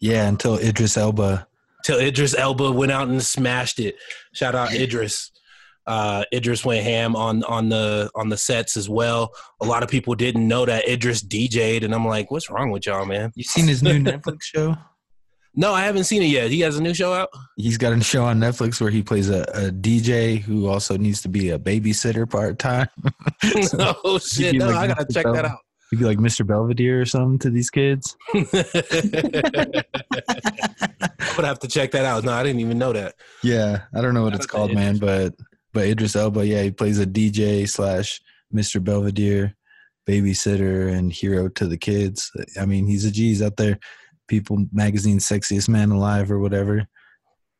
Yeah, 0.00 0.26
until 0.26 0.58
Idris 0.58 0.96
Elba. 0.96 1.46
Till 1.84 1.98
Idris 1.98 2.34
Elba 2.34 2.72
went 2.72 2.92
out 2.92 3.08
and 3.08 3.22
smashed 3.22 3.78
it. 3.78 3.96
Shout 4.32 4.54
out 4.54 4.72
Idris. 4.72 5.30
Uh, 5.86 6.24
Idris 6.32 6.64
went 6.64 6.84
ham 6.84 7.16
on 7.16 7.42
on 7.44 7.68
the 7.68 8.10
on 8.14 8.28
the 8.28 8.36
sets 8.36 8.76
as 8.76 8.88
well. 8.88 9.34
A 9.60 9.66
lot 9.66 9.82
of 9.82 9.88
people 9.88 10.14
didn't 10.14 10.46
know 10.46 10.64
that 10.66 10.88
Idris 10.88 11.22
DJ'd, 11.22 11.84
and 11.84 11.94
I'm 11.94 12.06
like, 12.06 12.30
what's 12.30 12.50
wrong 12.50 12.70
with 12.70 12.86
y'all, 12.86 13.06
man? 13.06 13.32
You 13.34 13.44
seen 13.44 13.66
his 13.66 13.82
new 13.82 13.98
Netflix 13.98 14.42
show? 14.42 14.76
No, 15.54 15.74
I 15.74 15.82
haven't 15.82 16.04
seen 16.04 16.22
it 16.22 16.26
yet. 16.26 16.50
He 16.50 16.60
has 16.60 16.78
a 16.78 16.82
new 16.82 16.94
show 16.94 17.12
out. 17.12 17.28
He's 17.56 17.76
got 17.76 17.92
a 17.92 18.00
show 18.02 18.24
on 18.24 18.38
Netflix 18.38 18.80
where 18.80 18.90
he 18.90 19.02
plays 19.02 19.28
a, 19.28 19.42
a 19.54 19.70
DJ 19.70 20.40
who 20.40 20.68
also 20.68 20.96
needs 20.96 21.22
to 21.22 21.28
be 21.28 21.50
a 21.50 21.58
babysitter 21.58 22.30
part 22.30 22.58
time. 22.58 22.88
oh 24.04 24.18
shit! 24.22 24.54
No, 24.54 24.66
like 24.66 24.76
I 24.76 24.86
gotta 24.88 25.12
check 25.12 25.26
that 25.26 25.44
out. 25.44 25.58
He'd 25.90 25.98
be 25.98 26.04
like 26.04 26.18
Mr. 26.18 26.46
Belvedere 26.46 27.00
or 27.00 27.04
something 27.04 27.38
to 27.40 27.50
these 27.50 27.68
kids. 27.68 28.16
I'm 28.32 28.44
gonna 31.34 31.48
have 31.48 31.58
to 31.58 31.68
check 31.68 31.90
that 31.92 32.04
out. 32.04 32.22
No, 32.22 32.32
I 32.32 32.44
didn't 32.44 32.60
even 32.60 32.78
know 32.78 32.92
that. 32.92 33.16
Yeah, 33.42 33.82
I 33.92 34.00
don't 34.00 34.14
know 34.14 34.22
what 34.22 34.34
it's 34.34 34.46
called, 34.46 34.72
man, 34.72 34.98
but 34.98 35.34
but 35.72 35.86
Idris 35.86 36.14
Elba, 36.14 36.46
yeah, 36.46 36.62
he 36.62 36.70
plays 36.70 37.00
a 37.00 37.06
DJ 37.06 37.68
slash 37.68 38.20
Mr. 38.54 38.82
Belvedere, 38.82 39.56
babysitter, 40.08 40.96
and 40.96 41.12
hero 41.12 41.48
to 41.48 41.66
the 41.66 41.76
kids. 41.76 42.30
I 42.60 42.66
mean, 42.66 42.86
he's 42.86 43.04
a 43.04 43.10
G. 43.10 43.28
He's 43.28 43.42
out 43.42 43.56
there. 43.56 43.80
People 44.30 44.64
magazine 44.72 45.18
sexiest 45.18 45.68
man 45.68 45.90
alive 45.90 46.30
or 46.30 46.38
whatever. 46.38 46.86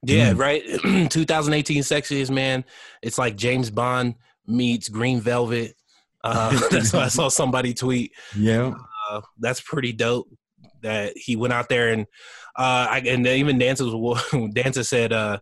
Yeah, 0.07 0.33
Mm. 0.33 0.39
right. 0.39 0.63
2018 1.11 1.83
sexiest 1.83 2.31
man. 2.31 2.65
It's 3.03 3.19
like 3.19 3.37
James 3.37 3.71
Bond 3.71 4.15
meets 4.47 4.89
Green 4.89 5.21
Velvet. 5.21 5.75
Uh, 6.25 6.59
that's 6.71 6.93
what 6.95 7.03
I 7.03 7.09
saw 7.09 7.29
somebody 7.29 7.75
tweet. 7.75 8.13
Yeah, 8.37 8.73
Uh, 9.11 9.21
that's 9.39 9.61
pretty 9.61 9.93
dope. 9.93 10.29
That 10.83 11.13
he 11.17 11.37
went 11.37 11.53
out 11.53 11.69
there 11.69 11.93
and 11.93 12.07
uh, 12.57 12.87
I, 12.89 13.03
and 13.07 13.27
even 13.27 13.59
Dances 13.59 13.93
Dancer 14.55 14.83
said 14.85 15.13
uh, 15.13 15.39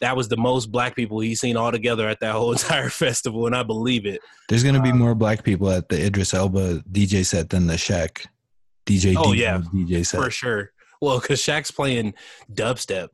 that 0.00 0.16
was 0.16 0.26
the 0.28 0.36
most 0.36 0.72
black 0.72 0.96
people 0.96 1.20
he's 1.20 1.40
seen 1.40 1.56
all 1.56 1.70
together 1.70 2.08
at 2.08 2.18
that 2.20 2.32
whole 2.32 2.52
entire 2.58 2.88
festival, 2.88 3.46
and 3.46 3.54
I 3.54 3.62
believe 3.62 4.06
it. 4.06 4.20
there's 4.48 4.64
gonna 4.64 4.78
Uh, 4.80 4.82
be 4.82 4.92
more 4.92 5.14
black 5.14 5.44
people 5.44 5.70
at 5.70 5.88
the 5.90 6.04
Idris 6.04 6.34
Elba 6.34 6.82
DJ 6.90 7.24
set 7.24 7.50
than 7.50 7.66
the 7.68 7.74
Shaq 7.74 8.26
DJ. 8.90 9.14
Oh, 9.16 9.32
yeah, 9.32 9.58
DJ 9.74 10.04
set. 10.06 10.22
for 10.22 10.30
sure. 10.30 10.70
Well, 11.00 11.18
because 11.18 11.40
Shaq's 11.40 11.70
playing 11.70 12.12
dubstep. 12.52 13.08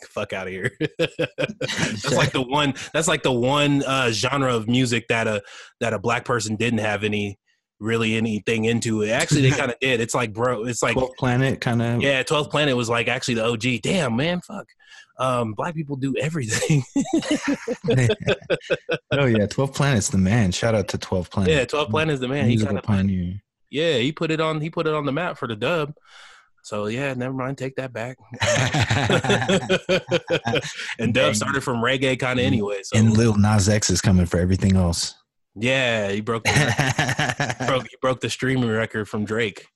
Fuck 0.08 0.32
out 0.32 0.46
of 0.46 0.52
here. 0.52 0.72
that's 0.98 2.12
like 2.14 2.32
the 2.32 2.40
one. 2.42 2.72
That's 2.94 3.08
like 3.08 3.22
the 3.22 3.32
one 3.32 3.82
uh, 3.84 4.10
genre 4.10 4.54
of 4.54 4.68
music 4.68 5.06
that 5.08 5.26
a 5.26 5.42
that 5.80 5.92
a 5.92 5.98
black 5.98 6.24
person 6.24 6.56
didn't 6.56 6.78
have 6.78 7.04
any 7.04 7.38
really 7.78 8.16
anything 8.16 8.64
into 8.64 9.02
it. 9.02 9.10
Actually, 9.10 9.42
they 9.42 9.50
kind 9.50 9.70
of 9.70 9.78
did. 9.82 10.00
It's 10.00 10.14
like 10.14 10.32
bro. 10.32 10.64
It's 10.64 10.82
like 10.82 10.96
12th 10.96 11.16
Planet 11.18 11.60
kind 11.60 11.82
of. 11.82 12.00
yeah. 12.00 12.22
Twelfth 12.22 12.50
Planet 12.50 12.74
was 12.74 12.88
like 12.88 13.06
actually 13.06 13.34
the 13.34 13.44
OG. 13.44 13.82
Damn 13.82 14.16
man, 14.16 14.40
fuck. 14.40 14.66
Um, 15.20 15.52
black 15.52 15.74
people 15.74 15.96
do 15.96 16.14
everything. 16.18 16.84
oh 19.12 19.26
yeah, 19.26 19.46
12th 19.46 19.74
Planet's 19.74 20.08
the 20.08 20.16
man. 20.18 20.52
Shout 20.52 20.74
out 20.74 20.88
to 20.88 20.98
12th 20.98 21.30
Planet. 21.30 21.52
yeah, 21.52 21.64
Twelfth 21.66 21.90
Planet 21.90 22.14
is 22.14 22.20
the 22.20 22.28
man. 22.28 22.44
He 22.44 22.50
Musical 22.52 22.66
kind 22.68 22.78
of 22.78 22.84
pioneer. 22.84 23.42
Yeah. 23.70 23.98
He 23.98 24.12
put 24.12 24.30
it 24.30 24.40
on. 24.40 24.60
He 24.60 24.70
put 24.70 24.86
it 24.86 24.94
on 24.94 25.06
the 25.06 25.12
map 25.12 25.38
for 25.38 25.48
the 25.48 25.56
dub. 25.56 25.94
So 26.68 26.86
yeah, 26.86 27.14
never 27.14 27.32
mind. 27.32 27.56
Take 27.56 27.76
that 27.76 27.94
back. 27.94 28.18
and 30.98 31.14
Dub 31.14 31.34
started 31.34 31.62
from 31.62 31.78
reggae 31.78 32.18
kind 32.18 32.38
of 32.38 32.44
anyway. 32.44 32.80
So 32.82 32.98
and 32.98 33.16
Lil 33.16 33.36
Nas 33.36 33.70
X 33.70 33.88
is 33.88 34.02
coming 34.02 34.26
for 34.26 34.38
everything 34.38 34.76
else. 34.76 35.14
yeah, 35.54 36.10
he 36.10 36.20
broke 36.20 36.44
the, 36.44 37.56
broke 37.66 37.84
he 37.84 37.96
broke 38.02 38.20
the 38.20 38.28
streaming 38.28 38.68
record 38.68 39.08
from 39.08 39.24
Drake. 39.24 39.66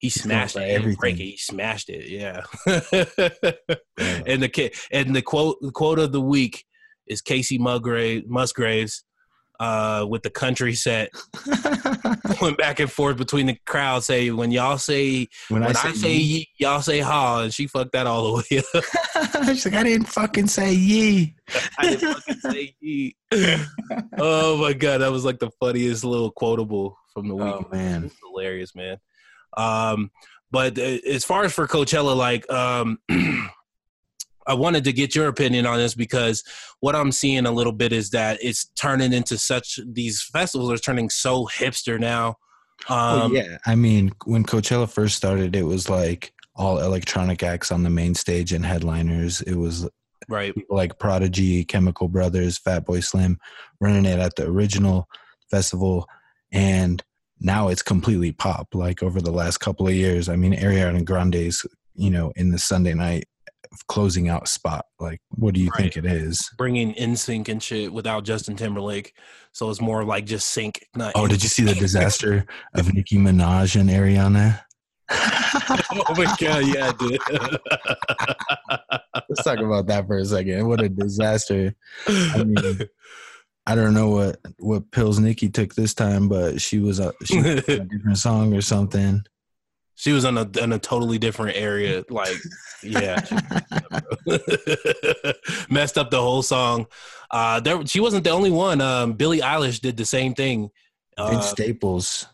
He 0.00 0.10
smashed 0.10 0.56
it. 0.56 0.62
Everything. 0.62 0.98
Break 0.98 1.20
it. 1.20 1.24
He 1.24 1.36
smashed 1.36 1.88
it. 1.88 2.08
Yeah. 2.08 2.42
and 4.26 4.42
the 4.42 4.72
and 4.90 5.14
the 5.14 5.22
quote 5.22 5.58
the 5.60 5.70
quote 5.70 6.00
of 6.00 6.10
the 6.10 6.20
week 6.20 6.64
is 7.06 7.22
Kacey 7.22 7.60
Musgrave, 7.60 8.28
Musgraves 8.28 9.04
uh, 9.60 10.06
with 10.08 10.22
the 10.22 10.30
country 10.30 10.74
set 10.74 11.10
going 12.40 12.54
back 12.56 12.80
and 12.80 12.90
forth 12.90 13.16
between 13.16 13.46
the 13.46 13.56
crowd. 13.66 14.04
Say 14.04 14.30
when 14.30 14.50
y'all 14.50 14.78
say 14.78 15.28
when, 15.48 15.62
when 15.62 15.76
I 15.76 15.92
say, 15.92 16.16
ye, 16.16 16.48
y'all 16.58 16.82
say 16.82 17.00
ha, 17.00 17.42
and 17.42 17.54
she 17.54 17.66
fucked 17.66 17.92
that 17.92 18.06
all 18.06 18.36
the 18.36 18.44
way 18.50 18.62
up. 18.74 19.44
she's 19.46 19.64
like, 19.66 19.74
I 19.74 19.82
didn't 19.82 20.08
fucking 20.08 20.48
say 20.48 20.72
ye. 20.72 21.34
I 21.78 21.90
didn't 21.90 22.14
fucking 22.14 22.50
say 22.50 22.74
ye. 22.80 23.14
oh 24.18 24.56
my 24.56 24.72
god, 24.72 24.98
that 24.98 25.12
was 25.12 25.24
like 25.24 25.38
the 25.38 25.50
funniest 25.60 26.04
little 26.04 26.30
quotable 26.30 26.98
from 27.12 27.28
the 27.28 27.34
week. 27.36 27.54
Oh 27.54 27.66
man. 27.70 28.10
Hilarious, 28.24 28.74
man. 28.74 28.98
Um, 29.56 30.10
but 30.50 30.78
uh, 30.78 30.98
as 31.08 31.24
far 31.24 31.44
as 31.44 31.52
for 31.52 31.66
Coachella, 31.66 32.16
like, 32.16 32.50
um, 32.52 32.98
I 34.46 34.54
wanted 34.54 34.84
to 34.84 34.92
get 34.92 35.14
your 35.14 35.28
opinion 35.28 35.66
on 35.66 35.78
this 35.78 35.94
because 35.94 36.44
what 36.80 36.96
I'm 36.96 37.12
seeing 37.12 37.46
a 37.46 37.52
little 37.52 37.72
bit 37.72 37.92
is 37.92 38.10
that 38.10 38.38
it's 38.42 38.66
turning 38.76 39.12
into 39.12 39.38
such 39.38 39.78
these 39.86 40.22
festivals 40.22 40.70
are 40.70 40.78
turning 40.78 41.10
so 41.10 41.46
hipster 41.46 41.98
now. 41.98 42.36
Um, 42.88 43.34
yeah, 43.34 43.58
I 43.66 43.74
mean, 43.74 44.12
when 44.24 44.44
Coachella 44.44 44.90
first 44.90 45.16
started, 45.16 45.54
it 45.54 45.62
was 45.62 45.88
like 45.88 46.32
all 46.56 46.80
electronic 46.80 47.42
acts 47.42 47.70
on 47.70 47.82
the 47.82 47.90
main 47.90 48.14
stage 48.14 48.52
and 48.52 48.66
headliners. 48.66 49.40
It 49.42 49.54
was 49.54 49.88
right. 50.28 50.52
like 50.68 50.98
Prodigy, 50.98 51.64
Chemical 51.64 52.08
Brothers, 52.08 52.58
Fatboy 52.58 53.04
Slim 53.04 53.38
running 53.80 54.04
it 54.04 54.18
at 54.18 54.36
the 54.36 54.46
original 54.46 55.08
festival, 55.50 56.08
and 56.50 57.02
now 57.40 57.68
it's 57.68 57.82
completely 57.82 58.32
pop. 58.32 58.74
Like 58.74 59.02
over 59.02 59.20
the 59.20 59.32
last 59.32 59.58
couple 59.58 59.86
of 59.86 59.94
years, 59.94 60.28
I 60.28 60.36
mean, 60.36 60.54
Ariana 60.54 61.04
Grande's, 61.04 61.64
you 61.94 62.10
know, 62.10 62.32
in 62.36 62.50
the 62.50 62.58
Sunday 62.58 62.94
night 62.94 63.24
closing 63.88 64.28
out 64.28 64.48
spot. 64.48 64.86
Like, 65.00 65.20
what 65.30 65.54
do 65.54 65.60
you 65.60 65.70
think 65.76 65.96
it 65.96 66.04
is? 66.04 66.50
Bringing 66.56 66.94
NSYNC 66.94 67.48
and 67.48 67.62
shit 67.62 67.92
without 67.92 68.24
Justin 68.24 68.56
Timberlake, 68.56 69.14
so 69.52 69.70
it's 69.70 69.80
more 69.80 70.04
like 70.04 70.26
just 70.26 70.50
sync. 70.50 70.86
Not 70.94 71.12
Oh, 71.14 71.26
did 71.26 71.42
you 71.42 71.48
see 71.48 71.64
the 71.64 71.74
disaster 71.78 72.46
of 72.74 72.92
Nicki 72.92 73.16
Minaj 73.16 73.78
and 73.80 73.90
Ariana? 73.90 74.60
oh 75.10 76.14
my 76.16 76.34
god, 76.38 76.66
yeah, 76.66 76.92
dude. 76.98 77.20
Let's 79.28 79.44
talk 79.44 79.58
about 79.58 79.86
that 79.86 80.06
for 80.06 80.18
a 80.18 80.24
second. 80.24 80.66
What 80.66 80.80
a 80.80 80.88
disaster. 80.88 81.74
I 82.06 82.44
mean, 82.44 82.80
I 83.66 83.74
don't 83.74 83.94
know 83.94 84.10
what 84.10 84.40
what 84.58 84.90
pills 84.90 85.18
Nicki 85.18 85.48
took 85.48 85.74
this 85.74 85.94
time, 85.94 86.28
but 86.28 86.60
she 86.60 86.78
was 86.78 86.98
a, 86.98 87.12
she 87.24 87.40
was 87.40 87.68
a 87.68 87.80
different 87.80 88.18
song 88.18 88.54
or 88.54 88.60
something. 88.60 89.22
She 90.02 90.10
was 90.10 90.24
on 90.24 90.36
a 90.36 90.50
in 90.60 90.72
a 90.72 90.80
totally 90.80 91.16
different 91.16 91.56
area. 91.56 92.04
Like, 92.10 92.34
yeah, 92.82 93.20
messed 95.70 95.96
up 95.96 96.10
the 96.10 96.20
whole 96.20 96.42
song. 96.42 96.86
Uh, 97.30 97.60
there, 97.60 97.86
she 97.86 98.00
wasn't 98.00 98.24
the 98.24 98.30
only 98.30 98.50
one. 98.50 98.80
Um, 98.80 99.12
Billie 99.12 99.38
Eilish 99.38 99.80
did 99.80 99.96
the 99.96 100.04
same 100.04 100.34
thing. 100.34 100.70
Uh, 101.16 101.30
Vince 101.30 101.46
Staples. 101.46 102.26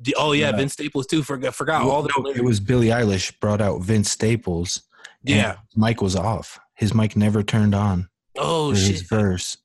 the- 0.00 0.14
oh 0.18 0.32
yeah, 0.32 0.50
yeah. 0.50 0.56
Vince 0.56 0.74
Staples 0.74 1.06
too. 1.06 1.22
Forgot 1.22 1.54
forgot 1.54 1.80
all 1.80 2.02
the. 2.02 2.10
No, 2.14 2.28
it 2.30 2.44
was 2.44 2.60
Billie 2.60 2.88
Eilish 2.88 3.40
brought 3.40 3.62
out 3.62 3.80
Vince 3.80 4.10
Staples. 4.10 4.82
Yeah. 5.22 5.56
Mike 5.74 6.02
was 6.02 6.14
off. 6.14 6.60
His 6.74 6.92
mic 6.92 7.16
never 7.16 7.42
turned 7.42 7.74
on 7.74 8.10
Oh 8.36 8.74
for 8.74 8.78
his 8.78 9.00
verse, 9.00 9.56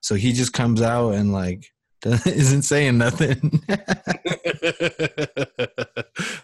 so 0.00 0.14
he 0.14 0.32
just 0.32 0.52
comes 0.52 0.80
out 0.80 1.10
and 1.14 1.32
like 1.32 1.66
isn't 2.26 2.62
saying 2.62 2.98
nothing. 2.98 3.62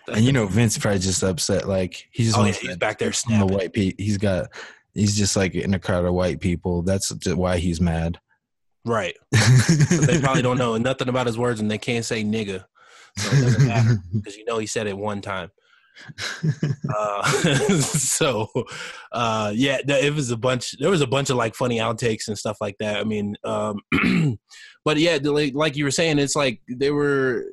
and 0.09 0.25
you 0.25 0.33
know, 0.33 0.47
Vince 0.47 0.79
probably 0.79 0.99
just 1.01 1.23
upset. 1.23 1.69
Like 1.69 2.09
he 2.13 2.25
just 2.25 2.37
Oh, 2.37 2.43
wants 2.43 2.59
he's 2.59 2.77
back 2.77 2.99
there 2.99 3.13
from 3.13 3.39
the 3.39 3.47
white 3.47 3.75
He's 3.75 4.19
got. 4.19 4.51
He's 4.95 5.17
just 5.17 5.37
like 5.37 5.55
in 5.55 5.75
a 5.75 5.79
crowd 5.79 6.05
of 6.05 6.15
white 6.15 6.41
people. 6.41 6.83
That's 6.83 7.13
why 7.27 7.59
he's 7.59 7.81
mad. 7.81 8.19
right. 8.85 9.15
they 10.07 10.21
probably 10.21 10.43
don't 10.43 10.59
know 10.59 10.77
nothing 10.77 11.09
about 11.09 11.27
his 11.27 11.39
words, 11.39 11.61
and 11.61 11.71
they 11.71 11.79
can't 11.79 12.05
say 12.05 12.25
nigga, 12.25 12.65
so 13.17 13.29
it 13.37 13.41
doesn't 13.41 13.67
matter 13.69 14.03
because 14.13 14.37
you 14.37 14.45
know 14.47 14.59
he 14.59 14.67
said 14.67 14.87
it 14.87 14.97
one 14.99 15.21
time. 15.21 15.51
Uh, 16.97 17.23
so, 17.81 18.49
uh, 19.13 19.53
yeah, 19.55 19.79
it 19.87 20.15
was 20.15 20.31
a 20.31 20.37
bunch. 20.37 20.77
There 20.79 20.91
was 20.91 21.01
a 21.01 21.07
bunch 21.07 21.31
of 21.31 21.37
like 21.37 21.55
funny 21.55 21.79
outtakes 21.79 22.29
and 22.29 22.39
stuff 22.39 22.59
like 22.61 22.77
that. 22.79 22.99
I 22.99 23.05
mean, 23.05 23.37
um, 23.45 23.81
but 24.85 24.97
yeah, 24.99 25.19
like, 25.23 25.55
like 25.55 25.77
you 25.77 25.85
were 25.85 25.91
saying, 25.91 26.19
it's 26.19 26.37
like 26.37 26.61
they 26.69 26.91
were. 26.91 27.45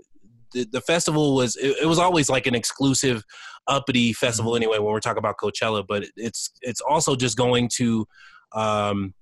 The, 0.53 0.65
the 0.71 0.79
festival 0.79 1.35
was 1.35 1.57
it, 1.57 1.75
it 1.81 1.85
was 1.87 1.99
always 1.99 2.29
like 2.29 2.47
an 2.47 2.55
exclusive 2.55 3.21
uppity 3.67 4.13
festival 4.13 4.55
anyway 4.55 4.77
when 4.77 4.93
we're 4.93 5.01
talking 5.01 5.17
about 5.17 5.35
Coachella 5.37 5.83
but 5.85 6.05
it's 6.15 6.51
it's 6.61 6.79
also 6.79 7.17
just 7.17 7.37
going 7.37 7.69
to 7.75 8.07
um 8.53 9.13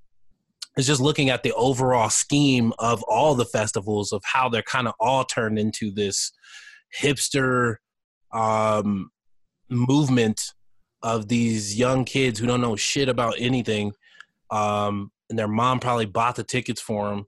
it's 0.78 0.88
just 0.88 1.02
looking 1.02 1.30
at 1.30 1.42
the 1.44 1.54
overall 1.54 2.10
scheme 2.10 2.74
of 2.80 3.02
all 3.04 3.34
the 3.34 3.46
festivals 3.46 4.12
of 4.12 4.22
how 4.24 4.50
they're 4.50 4.62
kind 4.62 4.88
of 4.88 4.94
all 5.00 5.24
turned 5.24 5.58
into 5.58 5.92
this 5.92 6.32
hipster 6.98 7.78
um 8.32 9.10
movement 9.70 10.54
of 11.02 11.28
these 11.28 11.78
young 11.78 12.06
kids 12.06 12.40
who 12.40 12.48
don't 12.48 12.62
know 12.62 12.76
shit 12.76 13.10
about 13.10 13.36
anything 13.38 13.92
um 14.52 15.12
and 15.30 15.38
their 15.38 15.48
mom 15.48 15.80
probably 15.80 16.06
bought 16.06 16.36
the 16.36 16.44
tickets 16.44 16.82
for 16.82 17.10
them 17.10 17.26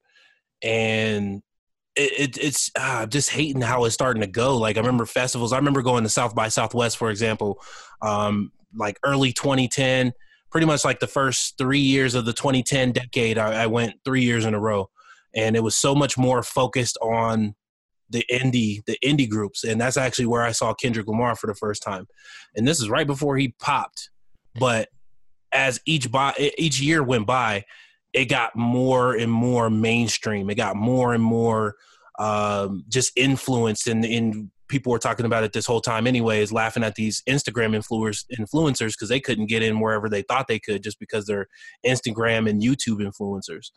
and 0.64 1.42
it, 1.98 2.20
it, 2.20 2.38
it's 2.38 2.72
uh, 2.80 3.06
just 3.08 3.32
hating 3.32 3.62
how 3.62 3.84
it's 3.86 3.96
starting 3.96 4.22
to 4.22 4.28
go. 4.28 4.56
Like 4.56 4.78
I 4.78 4.82
remember 4.82 5.06
festivals. 5.06 5.52
I 5.52 5.58
remember 5.58 5.82
going 5.82 6.04
to 6.04 6.10
South 6.10 6.36
by 6.36 6.48
Southwest, 6.48 6.98
for 6.98 7.10
example, 7.10 7.60
um, 8.02 8.52
like 8.76 9.00
early 9.04 9.34
2010, 9.34 10.14
pretty 10.52 10.68
much 10.68 10.86
like 10.86 11.00
the 11.00 11.08
first 11.08 11.58
three 11.58 11.80
years 11.80 12.14
of 12.14 12.26
the 12.26 12.34
2010 12.34 12.92
decade. 12.92 13.38
I, 13.40 13.64
I 13.64 13.68
went 13.68 13.96
three 14.06 14.24
years 14.24 14.46
in 14.46 14.54
a 14.54 14.60
row, 14.60 14.90
and 15.34 15.56
it 15.56 15.64
was 15.64 15.76
so 15.76 15.96
much 15.96 16.18
more 16.18 16.44
focused 16.44 16.98
on 17.02 17.56
the 18.10 18.26
indie, 18.32 18.84
the 18.86 18.98
indie 19.04 19.30
groups, 19.30 19.64
and 19.64 19.80
that's 19.80 19.98
actually 19.98 20.26
where 20.26 20.44
I 20.44 20.52
saw 20.52 20.74
Kendrick 20.74 21.08
Lamar 21.08 21.36
for 21.36 21.48
the 21.48 21.56
first 21.56 21.84
time. 21.84 22.08
And 22.56 22.68
this 22.68 22.80
is 22.80 22.90
right 22.90 23.08
before 23.08 23.38
he 23.38 23.54
popped, 23.60 24.10
but 24.56 24.90
as 25.52 25.80
each 25.86 26.12
by 26.12 26.34
each 26.58 26.80
year 26.80 27.04
went 27.04 27.28
by, 27.28 27.64
it 28.14 28.26
got 28.26 28.56
more 28.56 29.16
and 29.16 29.32
more 29.32 29.70
mainstream. 29.70 30.50
It 30.50 30.56
got 30.56 30.76
more 30.76 31.14
and 31.14 31.24
more 31.24 31.76
um, 32.20 32.84
just 32.90 33.12
influenced, 33.16 33.88
and, 33.88 34.04
and 34.04 34.50
people 34.68 34.92
were 34.92 35.00
talking 35.00 35.26
about 35.26 35.44
it 35.44 35.54
this 35.54 35.66
whole 35.66 35.82
time. 35.82 36.08
Anyways, 36.08 36.52
laughing 36.52 36.84
at 36.84 36.96
these 36.96 37.22
Instagram 37.28 37.76
influencers 37.76 38.92
because 38.94 39.10
they 39.10 39.20
couldn't 39.20 39.46
get 39.48 39.64
in 39.64 39.80
wherever 39.80 40.10
they 40.10 40.24
thought 40.24 40.48
they 40.48 40.60
could 40.60 40.84
just 40.84 41.00
because 41.00 41.26
they're 41.26 41.48
Instagram 41.86 42.50
and 42.50 42.62
YouTube 42.62 43.00
influencers. 43.00 43.72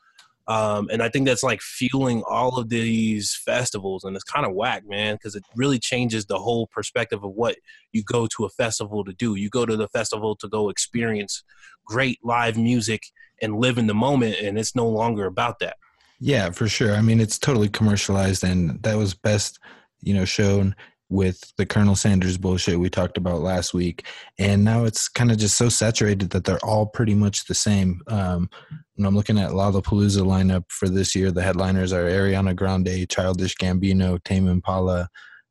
Um, 0.50 0.88
and 0.90 1.00
I 1.00 1.08
think 1.08 1.28
that's 1.28 1.44
like 1.44 1.60
fueling 1.60 2.24
all 2.28 2.58
of 2.58 2.70
these 2.70 3.36
festivals, 3.36 4.02
and 4.02 4.16
it's 4.16 4.24
kind 4.24 4.44
of 4.44 4.52
whack, 4.52 4.82
man, 4.84 5.14
because 5.14 5.36
it 5.36 5.44
really 5.54 5.78
changes 5.78 6.26
the 6.26 6.40
whole 6.40 6.66
perspective 6.66 7.22
of 7.22 7.30
what 7.34 7.54
you 7.92 8.02
go 8.02 8.26
to 8.36 8.46
a 8.46 8.48
festival 8.48 9.04
to 9.04 9.12
do. 9.12 9.36
You 9.36 9.48
go 9.48 9.64
to 9.64 9.76
the 9.76 9.86
festival 9.86 10.34
to 10.34 10.48
go 10.48 10.68
experience 10.68 11.44
great 11.86 12.18
live 12.24 12.58
music 12.58 13.04
and 13.40 13.60
live 13.60 13.78
in 13.78 13.86
the 13.86 13.94
moment, 13.94 14.38
and 14.42 14.58
it's 14.58 14.74
no 14.74 14.88
longer 14.88 15.26
about 15.26 15.60
that. 15.60 15.76
Yeah, 16.18 16.50
for 16.50 16.66
sure. 16.66 16.94
I 16.94 17.00
mean, 17.00 17.20
it's 17.20 17.38
totally 17.38 17.68
commercialized, 17.68 18.42
and 18.42 18.82
that 18.82 18.96
was 18.96 19.14
best, 19.14 19.60
you 20.00 20.14
know, 20.14 20.24
shown 20.24 20.74
with 21.10 21.52
the 21.56 21.66
Colonel 21.66 21.96
Sanders 21.96 22.38
bullshit 22.38 22.78
we 22.78 22.88
talked 22.88 23.18
about 23.18 23.40
last 23.40 23.74
week. 23.74 24.06
And 24.38 24.64
now 24.64 24.84
it's 24.84 25.08
kind 25.08 25.30
of 25.30 25.38
just 25.38 25.56
so 25.56 25.68
saturated 25.68 26.30
that 26.30 26.44
they're 26.44 26.64
all 26.64 26.86
pretty 26.86 27.14
much 27.14 27.46
the 27.46 27.54
same. 27.54 28.00
Um, 28.06 28.48
when 28.94 29.06
I'm 29.06 29.16
looking 29.16 29.38
at 29.38 29.50
Lollapalooza 29.50 30.24
lineup 30.24 30.64
for 30.68 30.88
this 30.88 31.14
year, 31.14 31.32
the 31.32 31.42
headliners 31.42 31.92
are 31.92 32.04
Ariana 32.04 32.54
Grande, 32.54 33.08
Childish 33.08 33.56
Gambino, 33.56 34.22
Tame 34.22 34.48
Impala, 34.48 35.08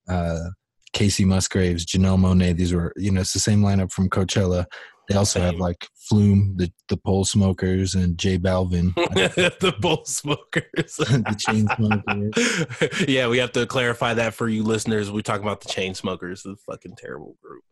uh, 0.07 0.49
Kacey 0.93 1.25
Musgraves, 1.25 1.85
Janelle 1.85 2.17
Monáe. 2.17 2.55
These 2.55 2.73
were, 2.73 2.93
you 2.95 3.11
know, 3.11 3.21
it's 3.21 3.33
the 3.33 3.39
same 3.39 3.61
lineup 3.61 3.91
from 3.91 4.09
Coachella. 4.09 4.65
They 5.09 5.15
also 5.15 5.41
have 5.41 5.55
like 5.55 5.87
Flume, 5.95 6.53
the 6.55 6.71
the 6.87 6.95
Pole 6.95 7.25
Smokers, 7.25 7.95
and 7.95 8.15
J 8.15 8.37
Balvin, 8.37 8.93
the 9.59 9.75
pole 9.81 10.05
smokers. 10.05 10.63
the 10.97 11.35
Chainsmokers. 11.35 13.07
yeah, 13.07 13.27
we 13.27 13.39
have 13.39 13.51
to 13.53 13.65
clarify 13.65 14.13
that 14.13 14.35
for 14.35 14.47
you 14.47 14.61
listeners. 14.63 15.09
We 15.11 15.23
talk 15.23 15.41
about 15.41 15.61
the 15.61 15.69
Chainsmokers, 15.69 16.43
the 16.43 16.55
fucking 16.57 16.95
terrible 16.95 17.35
group. 17.41 17.63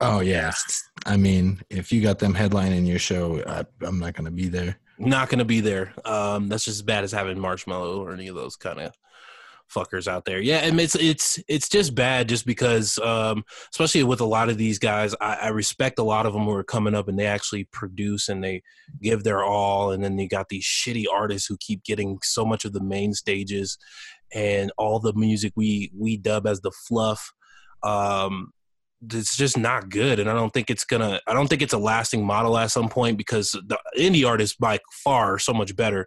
Oh 0.00 0.20
yeah, 0.20 0.52
I 1.04 1.16
mean, 1.16 1.62
if 1.68 1.90
you 1.90 2.00
got 2.00 2.20
them 2.20 2.34
headlining 2.34 2.86
your 2.86 3.00
show, 3.00 3.42
I, 3.44 3.64
I'm 3.84 3.98
not 3.98 4.14
gonna 4.14 4.30
be 4.30 4.46
there. 4.46 4.78
Not 4.98 5.30
gonna 5.30 5.44
be 5.44 5.60
there. 5.60 5.92
Um, 6.04 6.48
that's 6.48 6.64
just 6.64 6.76
as 6.76 6.82
bad 6.82 7.02
as 7.02 7.10
having 7.10 7.38
Marshmello 7.38 7.98
or 7.98 8.12
any 8.12 8.28
of 8.28 8.36
those 8.36 8.54
kind 8.54 8.78
of 8.78 8.94
fuckers 9.74 10.08
out 10.08 10.24
there. 10.24 10.40
Yeah, 10.40 10.58
and 10.58 10.80
it's 10.80 10.94
it's 10.94 11.38
it's 11.48 11.68
just 11.68 11.94
bad 11.94 12.28
just 12.28 12.46
because, 12.46 12.98
um, 12.98 13.44
especially 13.72 14.02
with 14.02 14.20
a 14.20 14.26
lot 14.26 14.48
of 14.48 14.58
these 14.58 14.78
guys, 14.78 15.14
I, 15.20 15.34
I 15.34 15.48
respect 15.48 15.98
a 15.98 16.04
lot 16.04 16.26
of 16.26 16.32
them 16.32 16.44
who 16.44 16.52
are 16.52 16.64
coming 16.64 16.94
up 16.94 17.08
and 17.08 17.18
they 17.18 17.26
actually 17.26 17.64
produce 17.72 18.28
and 18.28 18.42
they 18.42 18.62
give 19.00 19.24
their 19.24 19.42
all, 19.42 19.92
and 19.92 20.02
then 20.02 20.18
you 20.18 20.28
got 20.28 20.48
these 20.48 20.64
shitty 20.64 21.04
artists 21.12 21.46
who 21.48 21.56
keep 21.58 21.84
getting 21.84 22.18
so 22.22 22.44
much 22.44 22.64
of 22.64 22.72
the 22.72 22.82
main 22.82 23.12
stages 23.14 23.78
and 24.32 24.72
all 24.78 24.98
the 24.98 25.12
music 25.14 25.52
we 25.56 25.90
we 25.96 26.16
dub 26.16 26.46
as 26.46 26.60
the 26.60 26.70
fluff. 26.70 27.32
Um, 27.82 28.52
it's 29.12 29.36
just 29.36 29.56
not 29.56 29.88
good, 29.88 30.18
and 30.18 30.28
I 30.28 30.34
don't 30.34 30.52
think 30.52 30.68
it's 30.68 30.84
gonna. 30.84 31.20
I 31.26 31.32
don't 31.32 31.48
think 31.48 31.62
it's 31.62 31.72
a 31.72 31.78
lasting 31.78 32.24
model 32.24 32.58
at 32.58 32.70
some 32.70 32.88
point 32.88 33.16
because 33.16 33.52
the 33.52 33.78
indie 33.98 34.28
artists 34.28 34.56
by 34.56 34.78
far 35.04 35.34
are 35.34 35.38
so 35.38 35.54
much 35.54 35.74
better. 35.74 36.06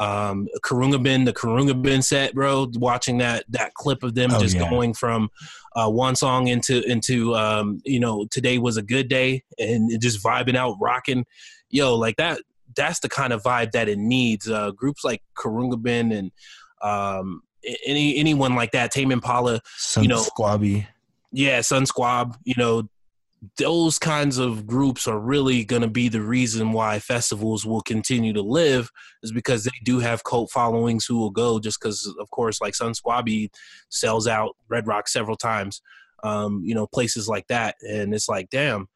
Um, 0.00 0.48
Khruangbin, 0.64 1.26
the 1.26 1.32
Khruangbin 1.32 2.02
set, 2.02 2.34
bro. 2.34 2.66
Watching 2.76 3.18
that 3.18 3.44
that 3.50 3.74
clip 3.74 4.02
of 4.02 4.14
them 4.14 4.30
Oh, 4.32 4.40
just 4.40 4.56
yeah. 4.56 4.68
going 4.68 4.94
from 4.94 5.28
uh, 5.76 5.88
one 5.90 6.16
song 6.16 6.48
into 6.48 6.82
into 6.90 7.36
um, 7.36 7.80
you 7.84 8.00
know 8.00 8.26
today 8.30 8.58
was 8.58 8.76
a 8.78 8.82
good 8.82 9.08
day 9.08 9.44
and 9.58 10.00
just 10.00 10.24
vibing 10.24 10.56
out, 10.56 10.76
rocking, 10.80 11.26
yo, 11.68 11.94
like 11.96 12.16
that. 12.16 12.40
That's 12.76 13.00
the 13.00 13.08
kind 13.08 13.32
of 13.32 13.42
vibe 13.42 13.72
that 13.72 13.88
it 13.88 13.98
needs. 13.98 14.48
Uh, 14.48 14.70
groups 14.70 15.04
like 15.04 15.22
Khruangbin 15.36 16.16
and 16.16 16.30
um, 16.82 17.42
any 17.86 18.16
anyone 18.16 18.54
like 18.54 18.70
that, 18.72 18.90
Tame 18.92 19.12
Impala, 19.12 19.60
Sun 19.76 20.04
You 20.04 20.08
know- 20.08 20.22
Squabby. 20.24 20.86
yeah, 21.30 21.60
Sun 21.60 21.84
Squab, 21.84 22.36
you 22.44 22.54
know, 22.56 22.88
those 23.56 23.98
kinds 23.98 24.36
of 24.36 24.66
groups 24.66 25.08
are 25.08 25.18
really 25.18 25.64
going 25.64 25.82
to 25.82 25.88
be 25.88 26.08
the 26.08 26.20
reason 26.20 26.72
why 26.72 26.98
festivals 26.98 27.64
will 27.64 27.80
continue 27.80 28.32
to 28.34 28.42
live 28.42 28.90
is 29.22 29.32
because 29.32 29.64
they 29.64 29.70
do 29.82 29.98
have 29.98 30.24
cult 30.24 30.50
followings 30.50 31.06
who 31.06 31.18
will 31.18 31.30
go 31.30 31.58
just 31.58 31.80
because, 31.80 32.12
of 32.18 32.30
course, 32.30 32.60
like 32.60 32.74
Sunsquabi 32.74 33.48
sells 33.88 34.26
out 34.26 34.56
Red 34.68 34.86
Rock 34.86 35.08
several 35.08 35.36
times, 35.36 35.80
um, 36.22 36.62
you 36.64 36.74
know, 36.74 36.86
places 36.86 37.28
like 37.28 37.46
that. 37.46 37.76
And 37.80 38.14
it's 38.14 38.28
like, 38.28 38.50
damn, 38.50 38.88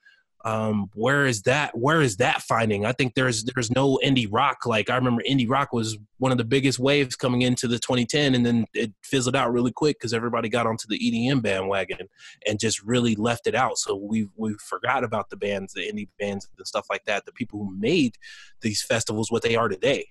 um, 0.44 0.90
where 0.94 1.24
is 1.24 1.42
that? 1.42 1.76
Where 1.76 2.02
is 2.02 2.18
that 2.18 2.42
finding? 2.42 2.84
I 2.84 2.92
think 2.92 3.14
there's 3.14 3.44
there's 3.44 3.70
no 3.70 3.98
indie 4.04 4.28
rock. 4.30 4.66
Like 4.66 4.90
I 4.90 4.96
remember 4.96 5.22
indie 5.28 5.48
rock 5.48 5.72
was 5.72 5.96
one 6.18 6.32
of 6.32 6.38
the 6.38 6.44
biggest 6.44 6.78
waves 6.78 7.16
coming 7.16 7.42
into 7.42 7.66
the 7.66 7.78
2010, 7.78 8.34
and 8.34 8.44
then 8.44 8.66
it 8.74 8.92
fizzled 9.02 9.36
out 9.36 9.52
really 9.52 9.72
quick 9.72 9.98
because 9.98 10.12
everybody 10.12 10.50
got 10.50 10.66
onto 10.66 10.86
the 10.86 10.98
EDM 10.98 11.40
bandwagon 11.42 12.08
and 12.46 12.60
just 12.60 12.82
really 12.82 13.14
left 13.14 13.46
it 13.46 13.54
out. 13.54 13.78
So 13.78 13.96
we 13.96 14.28
we 14.36 14.54
forgot 14.54 15.02
about 15.02 15.30
the 15.30 15.36
bands, 15.36 15.72
the 15.72 15.80
indie 15.80 16.08
bands 16.18 16.46
and 16.58 16.66
stuff 16.66 16.86
like 16.90 17.04
that, 17.06 17.24
the 17.24 17.32
people 17.32 17.60
who 17.60 17.74
made 17.78 18.16
these 18.60 18.82
festivals 18.82 19.30
what 19.32 19.42
they 19.42 19.56
are 19.56 19.68
today. 19.68 20.08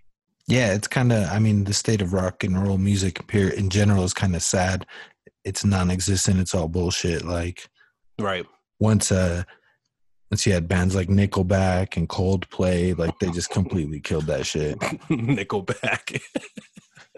Yeah, 0.47 0.73
it's 0.73 0.87
kind 0.87 1.13
of. 1.13 1.29
I 1.29 1.37
mean, 1.37 1.63
the 1.65 1.73
state 1.73 2.01
of 2.01 2.11
rock 2.11 2.43
and 2.43 2.61
roll 2.61 2.79
music 2.79 3.29
here 3.31 3.49
in 3.49 3.69
general 3.69 4.03
is 4.03 4.13
kind 4.13 4.35
of 4.35 4.41
sad. 4.41 4.85
It's 5.45 5.63
non-existent. 5.63 6.39
It's 6.39 6.55
all 6.55 6.67
bullshit. 6.67 7.23
Like 7.23 7.69
Right. 8.19 8.45
once, 8.79 9.11
uh, 9.11 9.43
you 10.45 10.53
had 10.53 10.67
bands 10.67 10.95
like 10.95 11.07
Nickelback 11.07 11.97
and 11.97 12.07
Coldplay, 12.09 12.97
like 12.97 13.17
they 13.19 13.29
just 13.31 13.49
completely 13.49 13.99
killed 13.99 14.25
that 14.25 14.45
shit. 14.45 14.77
Nickelback. 15.09 16.21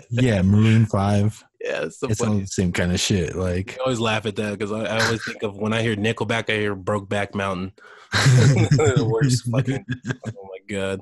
Yeah, 0.09 0.41
Maroon 0.43 0.85
Five. 0.85 1.43
yeah, 1.59 1.87
so 1.89 2.07
It's 2.07 2.21
all 2.21 2.35
the 2.35 2.45
same 2.45 2.71
kind 2.71 2.91
of 2.91 2.99
shit. 2.99 3.35
Like 3.35 3.77
I 3.79 3.83
always 3.83 3.99
laugh 3.99 4.25
at 4.25 4.35
that 4.35 4.51
because 4.51 4.71
I, 4.71 4.83
I 4.83 5.03
always 5.03 5.25
think 5.25 5.41
of 5.41 5.57
when 5.57 5.73
I 5.73 5.81
hear 5.81 5.95
Nickelback, 5.95 6.49
I 6.49 6.57
hear 6.57 6.75
Brokeback 6.75 7.33
Mountain. 7.33 7.71
the 8.11 9.07
worst 9.09 9.49
fucking. 9.49 9.83
Oh 10.27 10.49
my 10.49 10.59
god. 10.75 11.01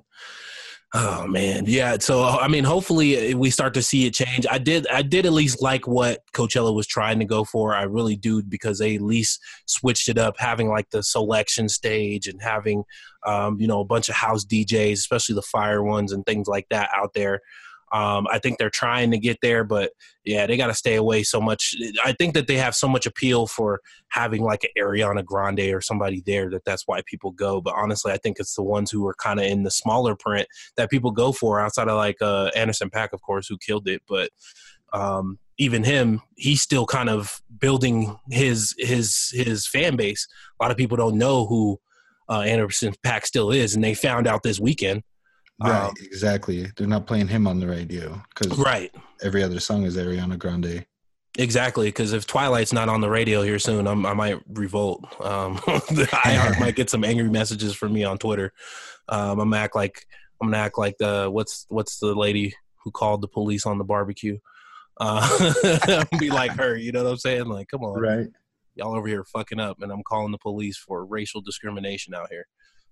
Oh 0.95 1.25
man, 1.25 1.63
yeah. 1.65 1.97
So 1.99 2.23
I 2.23 2.47
mean, 2.47 2.63
hopefully 2.63 3.33
we 3.33 3.49
start 3.49 3.73
to 3.73 3.81
see 3.81 4.05
it 4.05 4.13
change. 4.13 4.45
I 4.49 4.59
did, 4.59 4.85
I 4.89 5.01
did 5.01 5.25
at 5.25 5.33
least 5.33 5.59
like 5.59 5.87
what 5.87 6.19
Coachella 6.33 6.73
was 6.73 6.85
trying 6.85 7.17
to 7.17 7.25
go 7.25 7.43
for. 7.43 7.73
I 7.73 7.83
really 7.83 8.15
do 8.15 8.43
because 8.43 8.77
they 8.77 8.95
at 8.95 9.01
least 9.01 9.39
switched 9.65 10.07
it 10.07 10.19
up, 10.19 10.35
having 10.37 10.69
like 10.69 10.91
the 10.91 11.01
selection 11.01 11.67
stage 11.67 12.27
and 12.27 12.39
having, 12.43 12.83
um, 13.25 13.59
you 13.59 13.65
know, 13.65 13.79
a 13.79 13.85
bunch 13.85 14.07
of 14.07 14.13
house 14.13 14.45
DJs, 14.45 14.93
especially 14.93 15.33
the 15.33 15.41
fire 15.41 15.81
ones 15.81 16.11
and 16.11 16.23
things 16.27 16.47
like 16.47 16.67
that 16.69 16.91
out 16.95 17.15
there. 17.15 17.41
Um, 17.93 18.25
I 18.31 18.39
think 18.39 18.57
they're 18.57 18.71
trying 18.71 19.11
to 19.11 19.19
get 19.19 19.37
there, 19.43 19.63
but 19.63 19.91
yeah, 20.25 20.47
they 20.47 20.57
got 20.57 20.67
to 20.67 20.73
stay 20.73 20.95
away 20.95 21.21
so 21.21 21.39
much. 21.39 21.75
I 22.03 22.13
think 22.13 22.33
that 22.33 22.47
they 22.47 22.57
have 22.57 22.73
so 22.73 22.87
much 22.87 23.05
appeal 23.05 23.45
for 23.45 23.81
having 24.09 24.41
like 24.43 24.63
an 24.63 24.71
Ariana 24.77 25.23
Grande 25.23 25.71
or 25.71 25.79
somebody 25.79 26.23
there 26.25 26.49
that 26.49 26.65
that's 26.65 26.87
why 26.87 27.01
people 27.05 27.29
go. 27.29 27.61
But 27.61 27.75
honestly, 27.77 28.11
I 28.11 28.17
think 28.17 28.39
it's 28.39 28.55
the 28.55 28.63
ones 28.63 28.89
who 28.89 29.05
are 29.07 29.13
kind 29.13 29.39
of 29.39 29.45
in 29.45 29.61
the 29.61 29.69
smaller 29.69 30.15
print 30.15 30.47
that 30.75 30.89
people 30.89 31.11
go 31.11 31.31
for 31.31 31.59
outside 31.59 31.87
of 31.87 31.95
like 31.95 32.19
uh, 32.19 32.49
Anderson 32.55 32.89
.Paak, 32.89 33.09
of 33.13 33.21
course, 33.21 33.47
who 33.47 33.59
killed 33.59 33.87
it. 33.87 34.01
But 34.09 34.31
um, 34.91 35.37
even 35.59 35.83
him, 35.83 36.21
he's 36.35 36.63
still 36.63 36.87
kind 36.87 37.09
of 37.09 37.41
building 37.59 38.17
his 38.31 38.73
his 38.79 39.29
his 39.33 39.67
fan 39.67 39.95
base. 39.97 40.27
A 40.59 40.63
lot 40.63 40.71
of 40.71 40.77
people 40.77 40.97
don't 40.97 41.19
know 41.19 41.45
who 41.45 41.79
uh, 42.27 42.41
Anderson 42.41 42.95
.Paak 43.05 43.25
still 43.25 43.51
is, 43.51 43.75
and 43.75 43.83
they 43.83 43.93
found 43.93 44.25
out 44.25 44.41
this 44.41 44.59
weekend. 44.59 45.03
Right, 45.61 45.85
Um, 45.87 45.93
exactly. 46.01 46.67
They're 46.75 46.87
not 46.87 47.07
playing 47.07 47.27
him 47.27 47.47
on 47.47 47.59
the 47.59 47.67
radio 47.67 48.21
because 48.35 48.57
Right. 48.57 48.93
every 49.21 49.43
other 49.43 49.59
song 49.59 49.83
is 49.83 49.97
Ariana 49.97 50.37
Grande. 50.37 50.85
Exactly, 51.39 51.87
because 51.87 52.13
if 52.13 52.27
Twilight's 52.27 52.73
not 52.73 52.89
on 52.89 53.01
the 53.01 53.09
radio 53.09 53.41
here 53.41 53.57
soon, 53.57 53.87
I'm, 53.87 54.05
I 54.05 54.13
might 54.13 54.39
revolt. 54.49 55.03
Um, 55.19 55.59
I 55.67 56.55
might 56.59 56.75
get 56.75 56.91
some 56.91 57.03
angry 57.03 57.29
messages 57.29 57.73
from 57.75 57.91
me 57.93 58.03
on 58.03 58.19
Twitter. 58.19 58.53
Um, 59.09 59.39
I'm 59.39 59.49
gonna 59.49 59.57
act 59.63 59.75
like 59.75 60.05
I'm 60.41 60.49
gonna 60.51 60.61
act 60.63 60.77
like 60.77 60.95
the 60.99 61.29
what's 61.31 61.65
what's 61.69 61.97
the 61.97 62.13
lady 62.13 62.53
who 62.83 62.91
called 62.91 63.21
the 63.21 63.27
police 63.27 63.65
on 63.65 63.79
the 63.79 63.83
barbecue? 63.83 64.37
Uh, 64.99 66.05
be 66.19 66.29
like 66.29 66.51
her, 66.51 66.75
you 66.77 66.91
know 66.91 67.03
what 67.03 67.09
I'm 67.11 67.17
saying? 67.17 67.45
Like, 67.45 67.67
come 67.67 67.81
on, 67.83 67.99
Right. 67.99 68.27
y'all 68.75 68.95
over 68.95 69.07
here 69.07 69.23
fucking 69.23 69.59
up, 69.59 69.81
and 69.81 69.91
I'm 69.91 70.03
calling 70.03 70.31
the 70.31 70.37
police 70.37 70.77
for 70.77 71.03
racial 71.03 71.41
discrimination 71.41 72.13
out 72.13 72.29
here. 72.29 72.45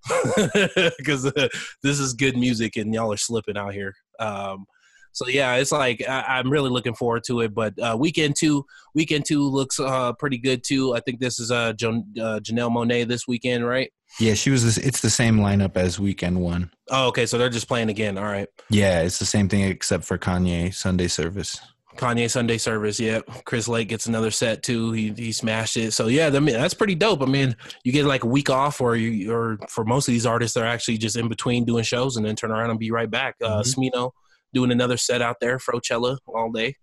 Because 0.97 1.25
uh, 1.25 1.47
this 1.83 1.99
is 1.99 2.13
good 2.13 2.37
music, 2.37 2.75
and 2.75 2.93
y'all 2.93 3.13
are 3.13 3.17
slipping 3.17 3.57
out 3.57 3.73
here. 3.73 3.93
Um, 4.19 4.65
so 5.13 5.27
yeah, 5.27 5.55
it's 5.55 5.71
like 5.71 6.01
I, 6.07 6.23
I'm 6.27 6.49
really 6.49 6.69
looking 6.69 6.93
forward 6.93 7.23
to 7.27 7.41
it. 7.41 7.53
But 7.53 7.77
uh, 7.79 7.97
weekend 7.99 8.35
two, 8.37 8.65
weekend 8.95 9.25
two 9.25 9.43
looks 9.43 9.79
uh, 9.79 10.13
pretty 10.13 10.37
good 10.37 10.63
too. 10.63 10.95
I 10.95 11.01
think 11.01 11.19
this 11.19 11.39
is 11.39 11.51
uh, 11.51 11.73
Jan- 11.73 12.13
uh, 12.19 12.39
Janelle 12.41 12.71
Monáe 12.71 13.07
this 13.07 13.27
weekend, 13.27 13.65
right? 13.65 13.91
Yeah, 14.19 14.33
she 14.33 14.49
was. 14.49 14.63
This, 14.63 14.77
it's 14.77 15.01
the 15.01 15.09
same 15.09 15.37
lineup 15.37 15.77
as 15.77 15.99
Weekend 15.99 16.41
One. 16.41 16.71
Oh, 16.89 17.07
okay. 17.07 17.25
So 17.25 17.37
they're 17.37 17.49
just 17.49 17.67
playing 17.67 17.89
again. 17.89 18.17
All 18.17 18.25
right. 18.25 18.47
Yeah, 18.69 19.01
it's 19.01 19.19
the 19.19 19.25
same 19.25 19.47
thing 19.47 19.63
except 19.63 20.03
for 20.03 20.17
Kanye 20.17 20.73
Sunday 20.73 21.07
service. 21.07 21.59
Kanye 21.97 22.29
Sunday 22.29 22.57
service. 22.57 22.99
Yep. 22.99 23.45
Chris 23.45 23.67
Lake 23.67 23.89
gets 23.89 24.05
another 24.05 24.31
set 24.31 24.63
too. 24.63 24.91
He 24.91 25.11
he 25.11 25.31
smashed 25.31 25.77
it. 25.77 25.91
So 25.91 26.07
yeah, 26.07 26.27
I 26.27 26.39
mean 26.39 26.55
that's 26.55 26.73
pretty 26.73 26.95
dope. 26.95 27.21
I 27.21 27.25
mean, 27.25 27.55
you 27.83 27.91
get 27.91 28.05
like 28.05 28.23
a 28.23 28.27
week 28.27 28.49
off, 28.49 28.81
or 28.81 28.95
you 28.95 29.31
or 29.33 29.57
for 29.69 29.83
most 29.83 30.07
of 30.07 30.13
these 30.13 30.25
artists, 30.25 30.53
they're 30.53 30.65
actually 30.65 30.97
just 30.97 31.15
in 31.15 31.27
between 31.27 31.65
doing 31.65 31.83
shows 31.83 32.17
and 32.17 32.25
then 32.25 32.35
turn 32.35 32.51
around 32.51 32.69
and 32.69 32.79
be 32.79 32.91
right 32.91 33.09
back. 33.09 33.35
Uh, 33.43 33.61
Smino 33.61 34.11
doing 34.53 34.71
another 34.71 34.97
set 34.97 35.21
out 35.21 35.37
there, 35.39 35.57
Frochella 35.57 36.17
all 36.27 36.51
day. 36.51 36.75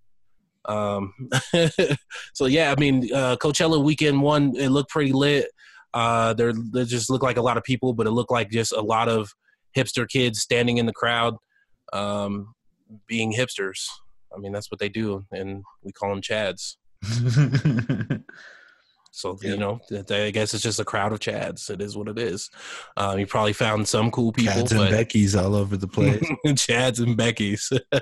Um, 0.65 1.13
so 2.35 2.47
yeah, 2.47 2.73
I 2.77 2.81
mean, 2.81 3.13
uh, 3.13 3.37
Coachella 3.37 3.83
weekend 3.83 4.23
one, 4.23 4.55
it 4.57 4.69
looked 4.69 4.91
pretty 4.91 5.13
lit. 5.13 5.51
Uh, 5.95 6.35
there, 6.35 6.53
there 6.73 6.85
just 6.85 7.09
looked 7.09 7.25
like 7.25 7.39
a 7.39 7.43
lot 7.43 7.57
of 7.57 7.65
people, 7.65 7.95
but 7.95 8.07
it 8.07 8.11
looked 8.11 8.31
like 8.31 8.51
just 8.51 8.73
a 8.73 8.81
lot 8.81 9.09
of 9.09 9.33
hipster 9.77 10.07
kids 10.07 10.41
standing 10.41 10.77
in 10.77 10.87
the 10.87 10.93
crowd, 10.93 11.37
um, 11.93 12.55
being 13.07 13.33
hipsters. 13.33 13.87
I 14.35 14.39
mean, 14.39 14.53
that's 14.53 14.71
what 14.71 14.79
they 14.81 14.89
do, 14.89 15.27
and 15.33 15.63
we 15.83 15.93
call 15.93 16.11
them 16.11 16.23
Chads. 16.23 16.77
So 19.19 19.37
Yeah. 19.43 19.51
you 19.51 19.57
know, 19.57 19.81
I 20.11 20.31
guess 20.31 20.55
it's 20.55 20.63
just 20.63 20.79
a 20.79 20.85
crowd 20.85 21.13
of 21.13 21.19
Chads. 21.19 21.71
It 21.71 21.83
is 21.83 21.97
what 21.97 22.07
it 22.09 22.19
is. 22.21 22.49
Um, 22.97 23.19
you 23.19 23.27
probably 23.27 23.53
found 23.53 23.89
some 23.89 24.13
cool 24.13 24.33
people, 24.33 24.55
Cats 24.55 24.71
and 24.71 24.79
but 24.81 24.91
Becky's 24.93 25.35
all 25.35 25.57
over 25.57 25.77
the 25.77 25.89
place. 25.89 26.23
Chads 26.47 27.05
and 27.05 27.17
Becky's. 27.17 27.73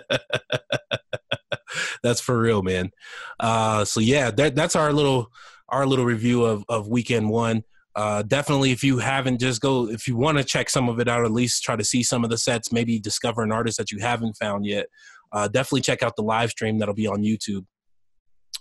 that's 2.03 2.21
for 2.21 2.39
real, 2.39 2.63
man. 2.63 2.91
Uh, 3.41 3.87
so 3.87 4.01
yeah, 4.01 4.31
that 4.33 4.55
that's 4.55 4.77
our 4.77 4.93
little 4.93 5.29
our 5.71 5.87
little 5.87 6.05
review 6.05 6.45
of 6.45 6.65
of 6.69 6.87
weekend 6.89 7.31
one. 7.31 7.65
Uh, 7.95 8.21
definitely, 8.21 8.73
if 8.73 8.85
you 8.85 8.99
haven't, 8.99 9.41
just 9.41 9.63
go. 9.63 9.89
If 9.89 10.07
you 10.07 10.17
want 10.17 10.37
to 10.37 10.45
check 10.45 10.69
some 10.69 10.91
of 10.91 11.01
it 11.01 11.09
out, 11.09 11.25
at 11.25 11.31
least 11.31 11.63
try 11.63 11.77
to 11.77 11.85
see 11.85 12.03
some 12.03 12.25
of 12.25 12.31
the 12.31 12.37
sets. 12.37 12.71
Maybe 12.71 13.01
discover 13.01 13.43
an 13.43 13.53
artist 13.53 13.79
that 13.79 13.91
you 13.91 14.01
haven't 14.01 14.35
found 14.35 14.67
yet. 14.67 14.89
Uh, 15.33 15.49
definitely 15.49 15.81
check 15.83 16.03
out 16.03 16.17
the 16.17 16.23
live 16.23 16.51
stream 16.51 16.79
that'll 16.79 16.95
be 16.95 17.07
on 17.07 17.23
YouTube 17.23 17.65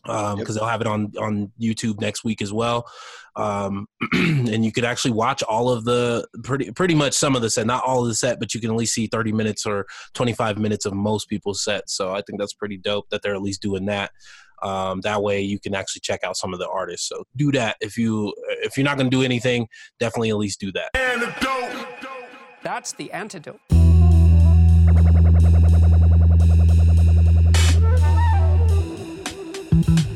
because 0.04 0.38
Yep. 0.38 0.48
they'll 0.56 0.66
have 0.68 0.82
it 0.82 0.88
on 0.88 1.12
on 1.20 1.52
YouTube 1.60 2.00
next 2.00 2.24
week 2.24 2.42
as 2.42 2.54
well. 2.54 2.86
Um, 3.36 3.88
and 4.14 4.64
you 4.64 4.72
could 4.72 4.86
actually 4.86 5.12
watch 5.12 5.42
all 5.44 5.70
of 5.70 5.84
the 5.84 6.28
pretty 6.44 6.70
pretty 6.72 6.94
much 6.94 7.14
some 7.14 7.36
of 7.36 7.42
the 7.42 7.50
set, 7.50 7.66
not 7.66 7.84
all 7.84 8.04
of 8.04 8.08
the 8.08 8.14
set, 8.14 8.40
but 8.40 8.54
you 8.54 8.62
can 8.62 8.70
at 8.70 8.76
least 8.76 8.94
see 8.94 9.08
30 9.08 9.32
minutes 9.32 9.66
or 9.66 9.86
25 10.14 10.60
minutes 10.60 10.86
of 10.86 10.94
most 10.94 11.28
people's 11.28 11.64
sets. 11.64 11.96
So 11.98 12.12
I 12.14 12.22
think 12.22 12.40
that's 12.40 12.54
pretty 12.54 12.78
dope 12.78 13.10
that 13.10 13.22
they're 13.24 13.34
at 13.36 13.42
least 13.42 13.64
doing 13.64 13.86
that. 13.86 14.12
Um, 14.62 15.02
that 15.02 15.22
way 15.22 15.42
you 15.42 15.60
can 15.60 15.74
actually 15.76 16.02
check 16.02 16.24
out 16.24 16.38
some 16.38 16.54
of 16.54 16.60
the 16.60 16.70
artists. 16.70 17.10
So 17.10 17.24
do 17.36 17.52
that 17.54 17.76
if 17.82 17.98
you 17.98 18.32
if 18.64 18.78
you're 18.78 18.86
not 18.86 18.98
going 18.98 19.10
to 19.10 19.16
do 19.18 19.24
anything, 19.24 19.68
definitely 20.00 20.30
at 20.30 20.38
least 20.38 20.60
do 20.60 20.72
that. 20.74 20.96
Antidote. 20.96 21.88
That's 22.62 22.94
the 22.94 23.12
antidote. 23.12 23.60
mm-hmm. 29.88 30.15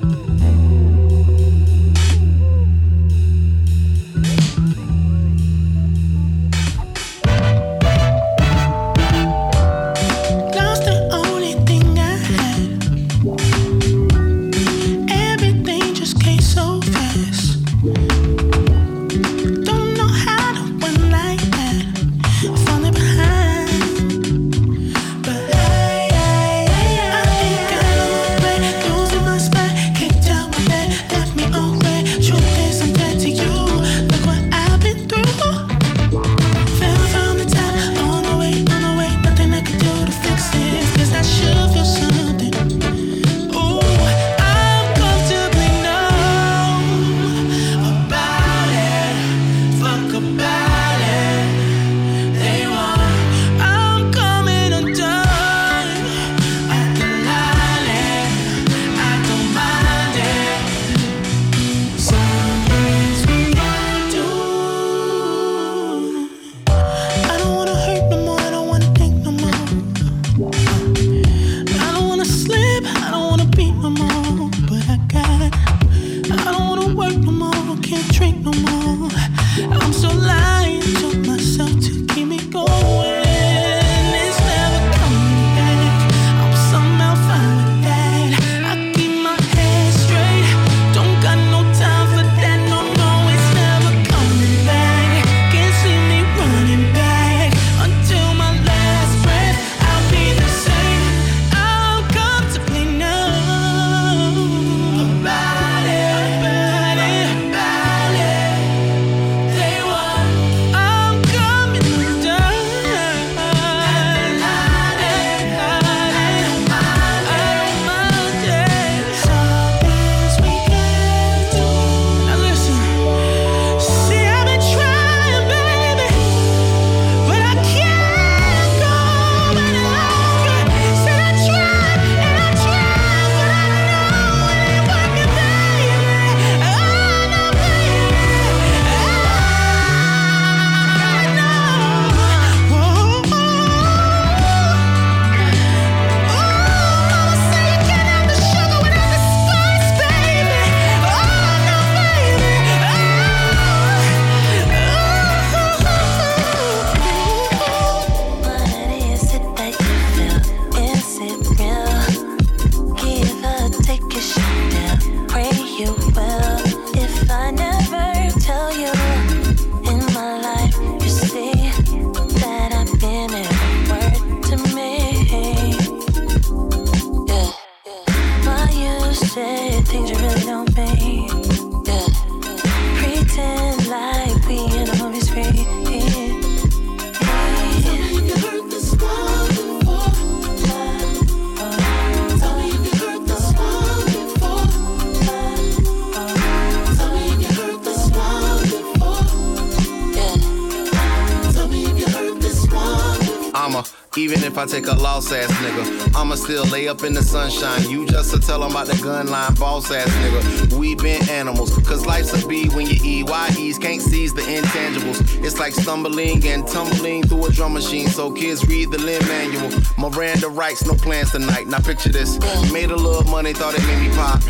I 204.60 204.66
take 204.66 204.88
a 204.88 204.93
loss 204.95 205.32
ass 205.32 205.49
nigga, 205.51 206.09
I'ma 206.20 206.36
still 206.36 206.65
lay 206.65 206.89
up 206.89 207.03
in 207.03 207.13
the 207.13 207.24
sunshine. 207.24 207.89
You 207.89 208.05
just 208.05 208.34
to 208.34 208.41
tell 208.41 208.61
'em 208.61 208.72
about 208.72 208.88
the 208.88 208.97
gun 208.97 209.28
line 209.28 209.53
boss 209.53 209.89
ass 209.89 210.09
nigga. 210.09 210.74
We 210.74 210.93
been 210.93 211.28
animals, 211.30 211.72
cause 211.88 212.05
life's 212.05 212.34
a 212.34 212.45
B 212.45 212.67
when 212.67 212.88
you 212.88 213.24
EYEs 213.24 213.80
can't 213.80 214.01
seize 214.01 214.34
the 214.34 214.41
intangibles. 214.41 215.22
It's 215.41 215.57
like 215.59 215.74
stumbling 215.74 216.45
and 216.45 216.67
tumbling 216.67 217.24
through 217.26 217.45
a 217.45 217.51
drum 217.53 217.74
machine, 217.74 218.09
so 218.09 218.32
kids 218.32 218.67
read 218.67 218.91
the 218.91 218.97
limb 218.97 219.26
manual. 219.30 219.72
Miranda 219.97 220.49
writes, 220.49 220.86
no 220.86 220.93
plans 220.93 221.32
tonight. 221.32 221.67
Now 221.67 221.80
picture 221.80 222.09
this. 222.09 222.38
Made 222.70 222.91
a 222.91 222.97
little 222.97 223.24
money, 223.24 223.53
thought 223.53 223.76
it 223.76 223.86
made 223.88 224.09
me 224.09 224.13
pop. 224.13 224.41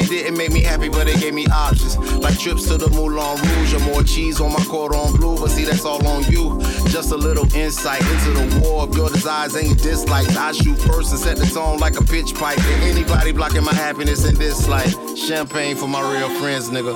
It 0.00 0.08
didn't 0.08 0.38
make 0.38 0.50
me 0.50 0.62
happy, 0.62 0.88
but 0.88 1.08
it 1.08 1.20
gave 1.20 1.34
me 1.34 1.46
options. 1.48 1.98
Like 2.24 2.38
trips 2.38 2.68
to 2.68 2.78
the 2.78 2.88
Moulin 2.88 3.36
Rouge 3.42 3.74
or 3.74 3.80
more 3.80 4.02
cheese 4.02 4.40
on 4.40 4.52
my 4.54 4.64
cordon 4.64 5.12
bleu. 5.16 5.36
But 5.36 5.50
see, 5.50 5.64
that's 5.64 5.84
all 5.84 6.04
on 6.06 6.24
you. 6.32 6.58
Just 6.88 7.12
a 7.12 7.16
little 7.16 7.46
insight 7.54 8.00
into 8.00 8.30
the 8.30 8.60
war 8.60 8.84
of 8.84 8.96
your 8.96 9.10
desires 9.10 9.54
and 9.56 9.66
your 9.66 9.76
dislikes. 9.76 10.34
I 10.36 10.52
shoot 10.52 10.78
first 10.78 11.17
set 11.18 11.36
the 11.36 11.46
tone 11.46 11.78
like 11.78 11.98
a 11.98 12.04
pitch 12.04 12.34
pipe. 12.34 12.58
And 12.58 12.84
anybody 12.84 13.32
blocking 13.32 13.64
my 13.64 13.74
happiness 13.74 14.24
in 14.24 14.36
this 14.36 14.68
life. 14.68 14.94
Champagne 15.16 15.76
for 15.76 15.88
my 15.88 16.00
real 16.00 16.30
friends, 16.40 16.70
nigga. 16.70 16.94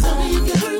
Sing 0.00 0.68
it. 0.68 0.73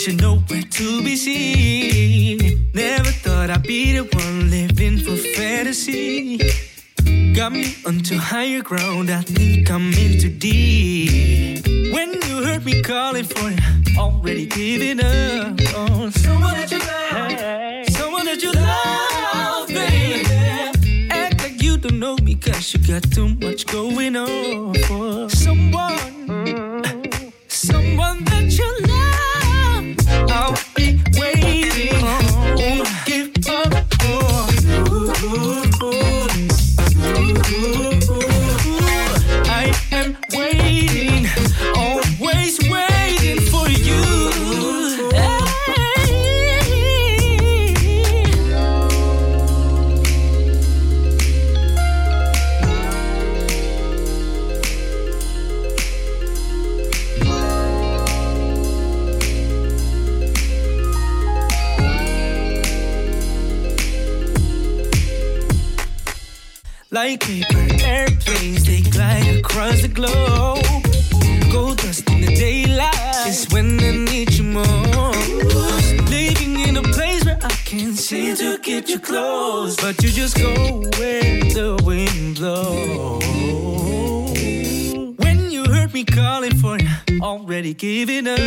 Sky, 0.00 0.06
cause 0.06 0.06
you 0.06 0.16
know 0.16 0.36
where 0.48 0.62
to 0.62 1.02
be 1.02 1.16
seen. 1.16 2.70
Never 2.74 3.10
thought 3.10 3.50
I'd 3.50 3.62
be 3.62 3.92
the 3.92 4.04
one 4.16 4.50
living 4.50 4.98
for 4.98 5.16
fantasy. 5.16 6.38
Got 7.34 7.52
me 7.52 7.74
onto 7.86 8.16
higher 8.16 8.62
ground, 8.62 9.10
I 9.10 9.22
think 9.22 9.59
Like 67.02 67.20
paper 67.20 67.66
airplanes, 67.82 68.66
they 68.66 68.82
glide 68.82 69.36
across 69.38 69.80
the 69.80 69.88
globe. 69.88 70.62
Gold 71.50 71.78
dust 71.78 72.06
in 72.10 72.20
the 72.20 72.34
daylight 72.34 73.26
is 73.26 73.48
when 73.50 73.80
I 73.80 73.92
need 74.04 74.30
you 74.34 74.44
most. 74.44 76.10
Living 76.10 76.60
in 76.60 76.76
a 76.76 76.82
place 76.82 77.24
where 77.24 77.38
I 77.42 77.48
can't 77.64 77.96
seem 77.96 78.36
to 78.36 78.58
get 78.58 78.90
you 78.90 78.98
close, 78.98 79.76
but 79.76 80.02
you 80.02 80.10
just 80.10 80.36
go 80.36 80.52
where 80.98 81.40
the 81.56 81.80
wind 81.86 82.36
blows. 82.36 83.24
When 85.24 85.50
you 85.50 85.64
heard 85.72 85.94
me 85.94 86.04
calling 86.04 86.54
for 86.56 86.78
you, 86.78 87.22
already 87.22 87.72
giving 87.72 88.26
up. 88.28 88.38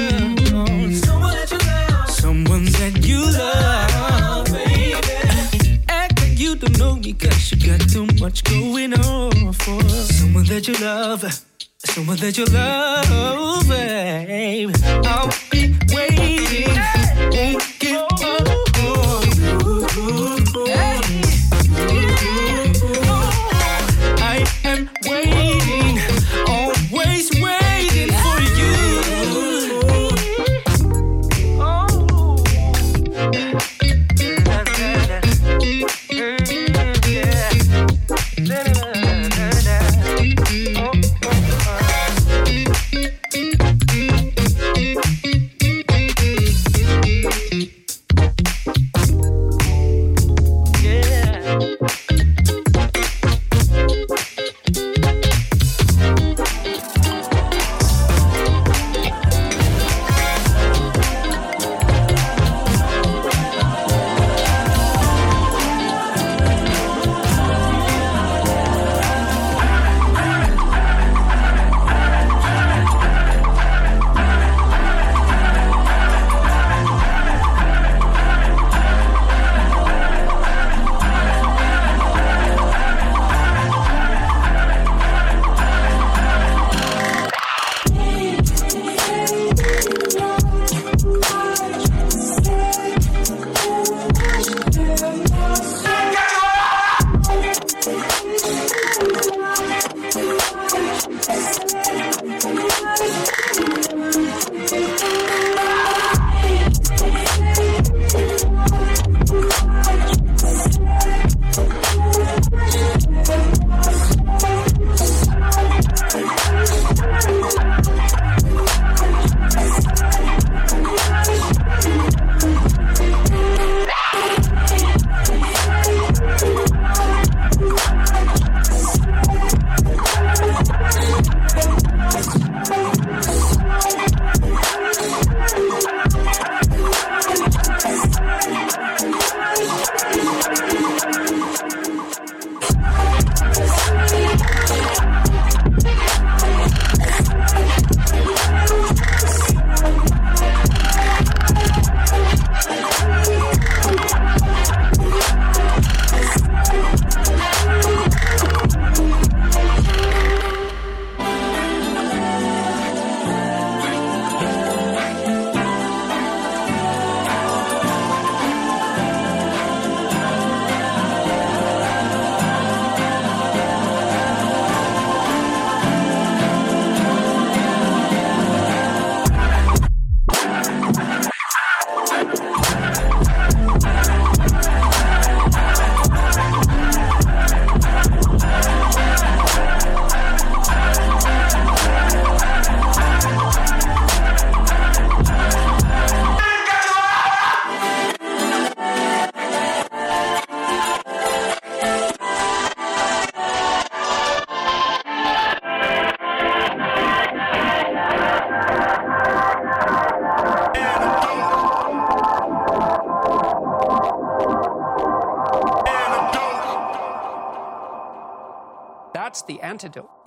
Someone 0.93 1.34
that 1.34 1.49
you 1.49 1.58
love, 1.58 2.10
someone 2.12 2.66
that 2.66 3.04
you 3.04 3.20
love, 3.32 4.45
baby. 4.45 5.82
Act 5.89 6.20
like 6.22 6.38
you 6.38 6.56
don't 6.56 6.78
know 6.78 6.95
me, 6.97 7.14
cause 7.14 7.53
got 7.66 7.80
too 7.89 8.05
much 8.20 8.43
going 8.43 8.93
on 8.93 9.53
for 9.53 9.82
someone 9.89 10.45
that 10.45 10.68
you 10.68 10.74
love. 10.76 11.24
Someone 11.86 12.18
that 12.18 12.38
you 12.38 12.45
love, 12.45 13.68
babe. 13.68 14.72
I'll 15.05 15.30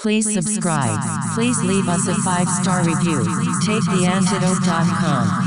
Please 0.06 0.32
subscribe. 0.32 1.00
Please 1.34 1.60
leave 1.64 1.88
us 1.88 2.06
a 2.06 2.14
five 2.22 2.48
star 2.48 2.84
review. 2.84 3.24
TakeTheAntidote.com. 3.64 5.45